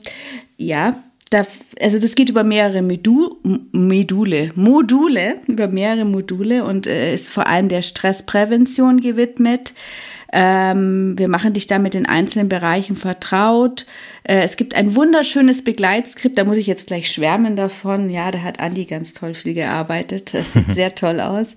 ja, 0.57 0.93
da, 1.29 1.45
also 1.81 1.99
das 1.99 2.15
geht 2.15 2.29
über 2.29 2.43
mehrere 2.43 2.81
Medu 2.81 3.37
Medule, 3.71 4.51
Module, 4.55 5.35
über 5.47 5.67
mehrere 5.67 6.05
Module 6.05 6.63
und 6.63 6.87
äh, 6.87 7.13
ist 7.13 7.29
vor 7.29 7.47
allem 7.47 7.69
der 7.69 7.81
Stressprävention 7.81 9.01
gewidmet. 9.01 9.73
Ähm, 10.33 11.17
wir 11.17 11.29
machen 11.29 11.53
dich 11.53 11.67
da 11.67 11.79
mit 11.79 11.93
den 11.93 12.05
einzelnen 12.05 12.49
Bereichen 12.49 12.95
vertraut. 12.95 13.85
Äh, 14.23 14.41
es 14.41 14.57
gibt 14.57 14.75
ein 14.75 14.95
wunderschönes 14.95 15.63
Begleitskript, 15.63 16.37
da 16.37 16.43
muss 16.43 16.57
ich 16.57 16.67
jetzt 16.67 16.87
gleich 16.87 17.11
schwärmen 17.11 17.55
davon. 17.55 18.09
Ja, 18.09 18.31
da 18.31 18.41
hat 18.41 18.59
Andi 18.59 18.85
ganz 18.85 19.13
toll 19.13 19.33
viel 19.33 19.53
gearbeitet. 19.53 20.33
Das 20.33 20.53
sieht 20.53 20.71
sehr 20.71 20.95
toll 20.95 21.21
aus. 21.21 21.55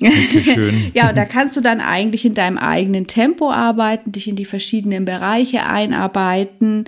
Schön. 0.00 0.90
ja, 0.94 1.08
und 1.08 1.16
da 1.16 1.24
kannst 1.24 1.56
du 1.56 1.60
dann 1.60 1.80
eigentlich 1.80 2.24
in 2.24 2.34
deinem 2.34 2.58
eigenen 2.58 3.06
Tempo 3.06 3.50
arbeiten, 3.50 4.12
dich 4.12 4.28
in 4.28 4.36
die 4.36 4.44
verschiedenen 4.44 5.04
Bereiche 5.04 5.64
einarbeiten 5.64 6.84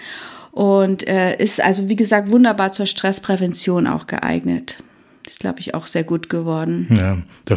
und 0.54 1.08
äh, 1.08 1.37
ist 1.42 1.60
also, 1.60 1.88
wie 1.88 1.96
gesagt, 1.96 2.30
wunderbar 2.30 2.70
zur 2.70 2.87
Stressprävention 2.87 3.88
auch 3.88 4.06
geeignet. 4.06 4.76
Ist, 5.26 5.40
glaube 5.40 5.58
ich, 5.58 5.74
auch 5.74 5.88
sehr 5.88 6.04
gut 6.04 6.28
geworden. 6.28 6.87
Ja, 6.90 7.18
da 7.46 7.56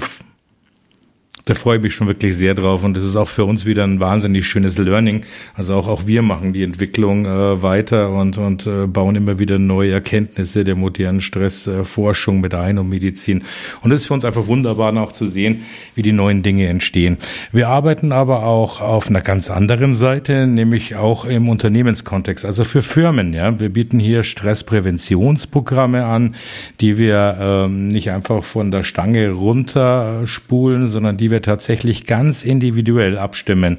da 1.47 1.53
freue 1.53 1.77
ich 1.77 1.83
mich 1.83 1.93
schon 1.93 2.07
wirklich 2.07 2.36
sehr 2.36 2.55
drauf 2.55 2.83
und 2.83 2.97
es 2.97 3.05
ist 3.05 3.15
auch 3.15 3.27
für 3.27 3.45
uns 3.45 3.65
wieder 3.65 3.86
ein 3.86 4.01
wahnsinnig 4.01 4.45
schönes 4.45 4.77
Learning. 4.77 5.21
Also 5.55 5.75
auch, 5.75 5.88
auch 5.88 6.05
wir 6.05 6.21
machen 6.21 6.51
die 6.51 6.63
Entwicklung 6.63 7.25
äh, 7.25 7.62
weiter 7.62 8.10
und, 8.12 8.38
und 8.38 8.67
äh, 8.67 8.86
bauen 8.86 9.15
immer 9.15 9.39
wieder 9.39 9.57
neue 9.57 9.93
Erkenntnisse 9.93 10.65
der 10.65 10.75
modernen 10.75 11.21
Stressforschung 11.21 12.38
äh, 12.38 12.41
mit 12.41 12.53
ein 12.53 12.77
und 12.77 12.89
Medizin. 12.89 13.43
Und 13.81 13.91
es 13.91 14.01
ist 14.01 14.07
für 14.07 14.13
uns 14.13 14.25
einfach 14.25 14.47
wunderbar 14.47 14.95
auch 14.97 15.13
zu 15.13 15.27
sehen, 15.27 15.63
wie 15.95 16.01
die 16.01 16.12
neuen 16.12 16.43
Dinge 16.43 16.67
entstehen. 16.67 17.17
Wir 17.51 17.69
arbeiten 17.69 18.12
aber 18.12 18.43
auch 18.43 18.81
auf 18.81 19.10
einer 19.10 19.21
ganz 19.21 19.49
anderen 19.49 19.93
Seite, 19.93 20.47
nämlich 20.47 20.95
auch 20.95 21.23
im 21.23 21.47
Unternehmenskontext, 21.47 22.45
also 22.45 22.65
für 22.65 22.81
Firmen. 22.81 23.33
Ja, 23.33 23.57
Wir 23.60 23.69
bieten 23.69 23.99
hier 23.99 24.23
Stresspräventionsprogramme 24.23 26.05
an, 26.05 26.36
die 26.81 26.97
wir 26.97 27.38
ähm, 27.39 27.88
nicht 27.88 28.12
einfach 28.12 28.43
von 28.43 28.71
der 28.71 28.83
Stange 28.83 29.31
runterspulen, 29.31 30.88
sondern 30.88 31.17
die 31.17 31.31
wir 31.31 31.37
wir 31.38 31.41
tatsächlich 31.43 32.08
ganz 32.08 32.43
individuell 32.43 33.17
abstimmen. 33.17 33.78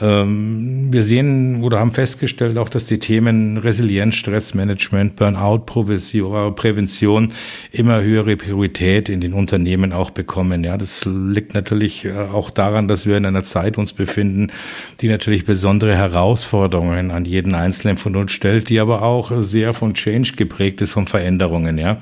Ähm, 0.00 0.92
wir 0.92 1.02
sehen 1.02 1.62
oder 1.62 1.78
haben 1.78 1.92
festgestellt 1.92 2.58
auch, 2.58 2.68
dass 2.68 2.84
die 2.84 2.98
Themen 2.98 3.56
Resilienz, 3.56 4.14
Stressmanagement, 4.14 5.16
Burnout, 5.16 5.60
Prävention 6.54 7.32
immer 7.72 8.02
höhere 8.02 8.36
Priorität 8.36 9.08
in 9.08 9.20
den 9.22 9.32
Unternehmen 9.32 9.92
auch 9.92 10.10
bekommen. 10.10 10.64
Ja, 10.64 10.76
das 10.76 11.06
liegt 11.06 11.54
natürlich 11.54 12.04
äh, 12.04 12.12
auch 12.12 12.50
daran, 12.50 12.88
dass 12.88 13.06
wir 13.06 13.16
in 13.16 13.24
einer 13.24 13.44
Zeit 13.44 13.78
uns 13.78 13.94
befinden, 13.94 14.52
die 15.00 15.08
natürlich 15.08 15.46
besondere 15.46 15.96
Herausforderungen 15.96 17.10
an 17.10 17.24
jeden 17.24 17.54
Einzelnen 17.54 17.96
von 17.96 18.16
uns 18.16 18.32
stellt, 18.32 18.68
die 18.68 18.80
aber 18.80 19.02
auch 19.02 19.32
sehr 19.38 19.72
von 19.72 19.94
Change 19.94 20.32
geprägt 20.36 20.82
ist, 20.82 20.92
von 20.92 21.06
Veränderungen. 21.06 21.78
Ja, 21.78 21.98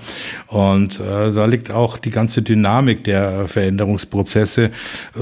und 0.49 0.99
äh, 0.99 1.33
da 1.33 1.45
liegt 1.45 1.71
auch 1.71 1.97
die 1.97 2.11
ganze 2.11 2.42
Dynamik 2.42 3.05
der 3.05 3.47
Veränderungsprozesse 3.47 4.64
äh, 4.64 4.71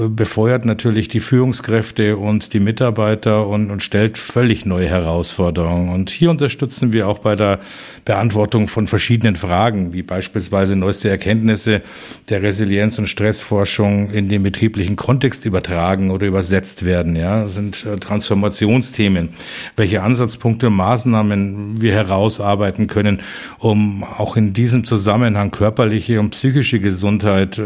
befeuert 0.09 0.65
natürlich 0.65 1.07
die 1.07 1.19
Führungskräfte 1.19 2.17
und 2.17 2.53
die 2.53 2.59
Mitarbeiter 2.59 3.47
und, 3.47 3.71
und 3.71 3.83
stellt 3.83 4.17
völlig 4.17 4.65
neue 4.65 4.87
Herausforderungen. 4.87 5.89
Und 5.93 6.09
hier 6.09 6.29
unterstützen 6.29 6.93
wir 6.93 7.07
auch 7.07 7.19
bei 7.19 7.35
der 7.35 7.59
Beantwortung 8.05 8.67
von 8.67 8.87
verschiedenen 8.87 9.35
Fragen, 9.35 9.93
wie 9.93 10.03
beispielsweise 10.03 10.75
neueste 10.75 11.09
Erkenntnisse 11.09 11.81
der 12.29 12.41
Resilienz- 12.43 12.99
und 12.99 13.07
Stressforschung 13.07 14.11
in 14.11 14.29
den 14.29 14.43
betrieblichen 14.43 14.95
Kontext 14.95 15.45
übertragen 15.45 16.11
oder 16.11 16.27
übersetzt 16.27 16.85
werden. 16.85 17.15
Ja, 17.15 17.43
das 17.43 17.55
sind 17.55 17.85
äh, 17.85 17.97
Transformationsthemen, 17.97 19.29
welche 19.75 20.01
Ansatzpunkte, 20.01 20.69
Maßnahmen 20.69 21.81
wir 21.81 21.93
herausarbeiten 21.93 22.87
können, 22.87 23.21
um 23.59 24.03
auch 24.03 24.37
in 24.37 24.53
diesem 24.53 24.83
Zusammenhang 24.83 25.51
körperliche 25.51 26.19
und 26.19 26.31
psychische 26.31 26.79
Gesundheit 26.79 27.57
äh, 27.57 27.63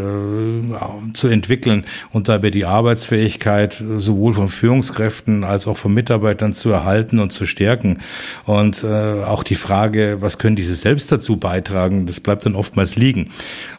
zu 1.13 1.27
entwickeln, 1.27 1.85
und 2.11 2.29
dabei 2.29 2.49
die 2.49 2.65
Arbeitsfähigkeit 2.65 3.83
sowohl 3.97 4.33
von 4.33 4.49
Führungskräften 4.49 5.43
als 5.43 5.67
auch 5.67 5.77
von 5.77 5.93
Mitarbeitern 5.93 6.53
zu 6.53 6.69
erhalten 6.69 7.19
und 7.19 7.31
zu 7.31 7.45
stärken. 7.45 7.99
Und 8.45 8.83
äh, 8.83 9.23
auch 9.23 9.43
die 9.43 9.55
Frage, 9.55 10.17
was 10.19 10.37
können 10.37 10.55
diese 10.55 10.75
selbst 10.75 11.11
dazu 11.11 11.37
beitragen, 11.37 12.05
das 12.05 12.19
bleibt 12.19 12.45
dann 12.45 12.55
oftmals 12.55 12.95
liegen. 12.95 13.29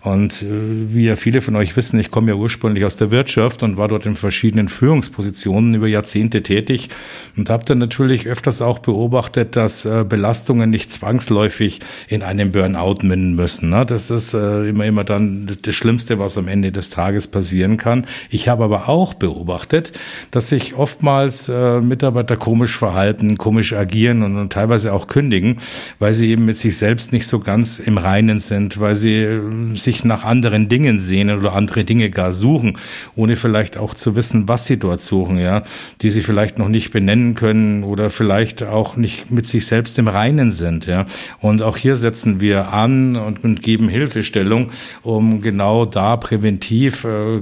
Und 0.02 0.42
äh, 0.42 0.46
wie 0.94 1.04
ja 1.04 1.16
viele 1.16 1.40
von 1.40 1.56
euch 1.56 1.76
wissen, 1.76 1.98
ich 1.98 2.10
komme 2.10 2.30
ja 2.30 2.34
ursprünglich 2.34 2.84
aus 2.84 2.96
der 2.96 3.10
Wirtschaft 3.10 3.62
und 3.62 3.76
war 3.76 3.88
dort 3.88 4.06
in 4.06 4.16
verschiedenen 4.16 4.68
Führungspositionen 4.68 5.74
über 5.74 5.86
Jahrzehnte 5.86 6.42
tätig 6.42 6.88
und 7.36 7.50
habe 7.50 7.64
dann 7.64 7.78
natürlich 7.78 8.26
öfters 8.26 8.62
auch 8.62 8.80
beobachtet, 8.80 9.56
dass 9.56 9.84
äh, 9.84 10.04
Belastungen 10.08 10.70
nicht 10.70 10.90
zwangsläufig 10.90 11.80
in 12.08 12.22
einem 12.22 12.52
Burnout 12.52 13.02
münden 13.02 13.34
müssen. 13.34 13.70
Ne? 13.70 13.86
Das 13.86 14.10
ist 14.10 14.34
äh, 14.34 14.68
immer 14.68 14.84
immer 14.84 15.04
dann 15.04 15.56
das 15.62 15.74
Schlimmste, 15.74 16.18
was 16.18 16.36
am 16.36 16.48
Ende 16.48 16.72
des 16.72 16.90
Tages 16.90 17.26
passieren 17.26 17.76
kann. 17.76 17.99
Ich 18.30 18.48
habe 18.48 18.64
aber 18.64 18.88
auch 18.88 19.14
beobachtet, 19.14 19.92
dass 20.30 20.48
sich 20.48 20.74
oftmals 20.74 21.48
äh, 21.48 21.80
Mitarbeiter 21.80 22.36
komisch 22.36 22.76
verhalten, 22.76 23.38
komisch 23.38 23.72
agieren 23.72 24.22
und, 24.22 24.36
und 24.36 24.52
teilweise 24.52 24.92
auch 24.92 25.06
kündigen, 25.06 25.58
weil 25.98 26.14
sie 26.14 26.30
eben 26.30 26.44
mit 26.44 26.56
sich 26.56 26.76
selbst 26.76 27.12
nicht 27.12 27.26
so 27.26 27.40
ganz 27.40 27.78
im 27.78 27.98
Reinen 27.98 28.38
sind, 28.38 28.80
weil 28.80 28.94
sie 28.94 29.18
äh, 29.20 29.74
sich 29.74 30.04
nach 30.04 30.24
anderen 30.24 30.68
Dingen 30.68 31.00
sehnen 31.00 31.38
oder 31.38 31.54
andere 31.54 31.84
Dinge 31.84 32.10
gar 32.10 32.32
suchen, 32.32 32.78
ohne 33.16 33.36
vielleicht 33.36 33.76
auch 33.76 33.94
zu 33.94 34.16
wissen, 34.16 34.48
was 34.48 34.66
sie 34.66 34.76
dort 34.76 35.00
suchen, 35.00 35.38
ja, 35.38 35.62
die 36.02 36.10
sie 36.10 36.22
vielleicht 36.22 36.58
noch 36.58 36.68
nicht 36.68 36.92
benennen 36.92 37.34
können 37.34 37.84
oder 37.84 38.10
vielleicht 38.10 38.62
auch 38.62 38.96
nicht 38.96 39.30
mit 39.30 39.46
sich 39.46 39.66
selbst 39.66 39.98
im 39.98 40.08
Reinen 40.08 40.52
sind, 40.52 40.86
ja. 40.86 41.06
Und 41.40 41.62
auch 41.62 41.76
hier 41.76 41.96
setzen 41.96 42.40
wir 42.40 42.72
an 42.72 43.16
und, 43.16 43.44
und 43.44 43.62
geben 43.62 43.88
Hilfestellung, 43.88 44.70
um 45.02 45.40
genau 45.40 45.84
da 45.84 46.16
präventiv 46.16 47.04
äh, 47.04 47.40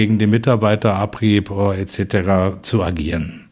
gegen 0.00 0.18
den 0.18 0.30
Mitarbeiterabrieb 0.30 1.50
äh, 1.50 1.82
etc. 1.82 2.62
zu 2.62 2.82
agieren. 2.82 3.50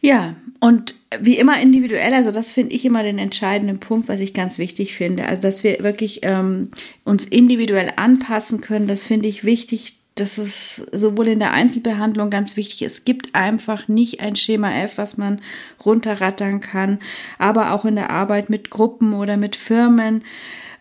Ja, 0.00 0.36
und 0.60 0.94
wie 1.18 1.36
immer 1.36 1.60
individuell, 1.60 2.14
also 2.14 2.30
das 2.30 2.52
finde 2.52 2.76
ich 2.76 2.84
immer 2.84 3.02
den 3.02 3.18
entscheidenden 3.18 3.80
Punkt, 3.80 4.08
was 4.08 4.20
ich 4.20 4.34
ganz 4.34 4.58
wichtig 4.60 4.94
finde. 4.94 5.26
Also 5.26 5.42
dass 5.42 5.64
wir 5.64 5.80
wirklich 5.80 6.20
ähm, 6.22 6.70
uns 7.02 7.24
individuell 7.24 7.92
anpassen 7.96 8.60
können, 8.60 8.86
das 8.86 9.04
finde 9.04 9.26
ich 9.26 9.42
wichtig. 9.42 9.98
Das 10.14 10.38
ist 10.38 10.86
sowohl 10.92 11.28
in 11.28 11.40
der 11.40 11.52
Einzelbehandlung 11.52 12.30
ganz 12.30 12.56
wichtig. 12.56 12.82
Es 12.82 13.04
gibt 13.04 13.34
einfach 13.34 13.88
nicht 13.88 14.20
ein 14.20 14.36
Schema 14.36 14.72
F, 14.72 14.96
was 14.96 15.16
man 15.16 15.40
runterrattern 15.84 16.60
kann, 16.60 17.00
aber 17.38 17.72
auch 17.72 17.84
in 17.84 17.96
der 17.96 18.10
Arbeit 18.10 18.48
mit 18.48 18.70
Gruppen 18.70 19.14
oder 19.14 19.36
mit 19.36 19.56
Firmen 19.56 20.22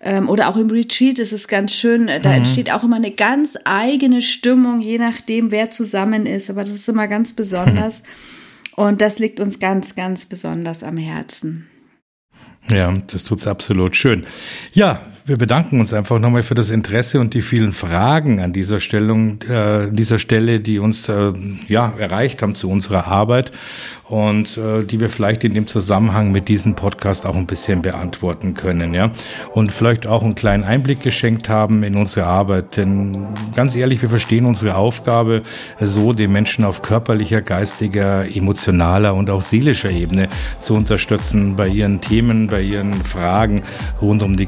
ähm, 0.03 0.29
oder 0.29 0.49
auch 0.49 0.57
im 0.57 0.69
Retreat 0.69 1.17
ist 1.17 1.31
es 1.31 1.47
ganz 1.47 1.73
schön. 1.73 2.07
Da 2.07 2.19
mhm. 2.19 2.35
entsteht 2.35 2.71
auch 2.71 2.83
immer 2.83 2.97
eine 2.97 3.11
ganz 3.11 3.57
eigene 3.63 4.21
Stimmung, 4.21 4.81
je 4.81 4.97
nachdem, 4.97 5.49
wer 5.51 5.71
zusammen 5.71 6.25
ist. 6.25 6.49
Aber 6.49 6.63
das 6.63 6.73
ist 6.73 6.89
immer 6.89 7.07
ganz 7.07 7.33
besonders. 7.33 8.03
Und 8.75 9.01
das 9.01 9.19
liegt 9.19 9.39
uns 9.39 9.59
ganz, 9.59 9.95
ganz 9.95 10.25
besonders 10.25 10.83
am 10.83 10.97
Herzen. 10.97 11.69
Ja, 12.69 12.91
das 13.07 13.23
tut's 13.23 13.45
absolut 13.45 13.95
schön. 13.95 14.25
Ja, 14.73 15.01
wir 15.25 15.37
bedanken 15.37 15.79
uns 15.79 15.93
einfach 15.93 16.19
nochmal 16.19 16.43
für 16.43 16.55
das 16.55 16.69
Interesse 16.69 17.19
und 17.19 17.33
die 17.33 17.41
vielen 17.41 17.71
Fragen 17.71 18.41
an 18.41 18.51
dieser 18.51 18.81
Stellung, 18.81 19.41
äh, 19.43 19.89
dieser 19.89 20.19
Stelle, 20.19 20.59
die 20.59 20.79
uns 20.79 21.07
äh, 21.07 21.31
ja 21.67 21.93
erreicht 21.97 22.41
haben 22.41 22.55
zu 22.55 22.69
unserer 22.69 23.07
Arbit 23.07 23.51
und 24.09 24.57
äh, 24.57 24.83
die 24.83 24.99
wir 24.99 25.09
vielleicht 25.09 25.45
in 25.45 25.53
dem 25.53 25.65
Zusammenhang 25.65 26.31
mit 26.31 26.49
diesem 26.49 26.75
Podcast 26.75 27.25
auch 27.25 27.35
ein 27.35 27.47
bisschen 27.47 27.81
beantworten 27.81 28.53
können, 28.53 28.93
ja. 28.93 29.11
Und 29.53 29.71
vielleicht 29.71 30.07
auch 30.07 30.23
einen 30.23 30.35
kleinen 30.35 30.65
Einblick 30.65 31.01
geschenkt 31.01 31.47
haben 31.47 31.83
in 31.83 31.95
unsere 31.95 32.25
Arbeit. 32.25 32.75
Denn 32.75 33.27
ganz 33.55 33.75
ehrlich, 33.75 34.01
wir 34.01 34.09
verstehen 34.09 34.45
unsere 34.45 34.75
Aufgabe 34.75 35.41
so, 35.79 36.11
den 36.11 36.33
Menschen 36.33 36.65
auf 36.65 36.81
körperlicher, 36.81 37.41
geistiger, 37.41 38.25
emotionaler 38.35 39.15
und 39.15 39.29
auch 39.29 39.41
seelischer 39.41 39.89
Ebene 39.89 40.27
zu 40.59 40.75
unterstützen 40.75 41.55
bei 41.55 41.67
ihren 41.69 42.01
Themen, 42.01 42.47
bei 42.47 42.61
ihren 42.61 42.93
Fragen 42.93 43.63
rund 44.01 44.21
um 44.21 44.35
die 44.35 44.47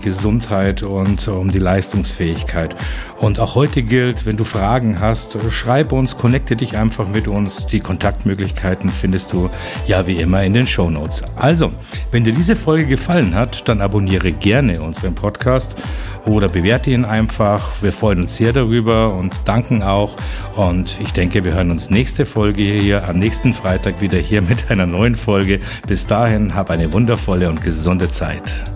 Gesundheit 0.73 0.83
und 0.83 1.27
um 1.27 1.51
die 1.51 1.59
Leistungsfähigkeit. 1.59 2.75
Und 3.17 3.39
auch 3.39 3.55
heute 3.55 3.83
gilt, 3.83 4.25
wenn 4.25 4.37
du 4.37 4.43
Fragen 4.43 4.99
hast, 4.99 5.37
schreib 5.51 5.91
uns, 5.91 6.17
connecte 6.17 6.55
dich 6.55 6.75
einfach 6.75 7.07
mit 7.07 7.27
uns. 7.27 7.67
Die 7.67 7.79
Kontaktmöglichkeiten 7.79 8.89
findest 8.89 9.33
du 9.33 9.49
ja 9.87 10.07
wie 10.07 10.19
immer 10.19 10.43
in 10.43 10.53
den 10.53 10.67
Show 10.67 10.89
Notes. 10.89 11.23
Also, 11.35 11.71
wenn 12.11 12.23
dir 12.23 12.33
diese 12.33 12.55
Folge 12.55 12.87
gefallen 12.87 13.35
hat, 13.35 13.67
dann 13.67 13.81
abonniere 13.81 14.31
gerne 14.31 14.81
unseren 14.81 15.15
Podcast 15.15 15.75
oder 16.25 16.49
bewerte 16.49 16.91
ihn 16.91 17.05
einfach. 17.05 17.81
Wir 17.81 17.91
freuen 17.91 18.21
uns 18.21 18.35
sehr 18.35 18.51
darüber 18.51 19.13
und 19.13 19.33
danken 19.45 19.83
auch. 19.83 20.17
Und 20.55 20.97
ich 21.01 21.13
denke, 21.13 21.43
wir 21.43 21.53
hören 21.53 21.71
uns 21.71 21.89
nächste 21.89 22.25
Folge 22.25 22.63
hier 22.63 23.07
am 23.07 23.17
nächsten 23.17 23.53
Freitag 23.53 24.01
wieder 24.01 24.17
hier 24.17 24.41
mit 24.41 24.69
einer 24.71 24.87
neuen 24.87 25.15
Folge. 25.15 25.59
Bis 25.87 26.07
dahin, 26.07 26.55
hab 26.55 26.69
eine 26.69 26.91
wundervolle 26.91 27.49
und 27.49 27.61
gesunde 27.61 28.09
Zeit. 28.09 28.74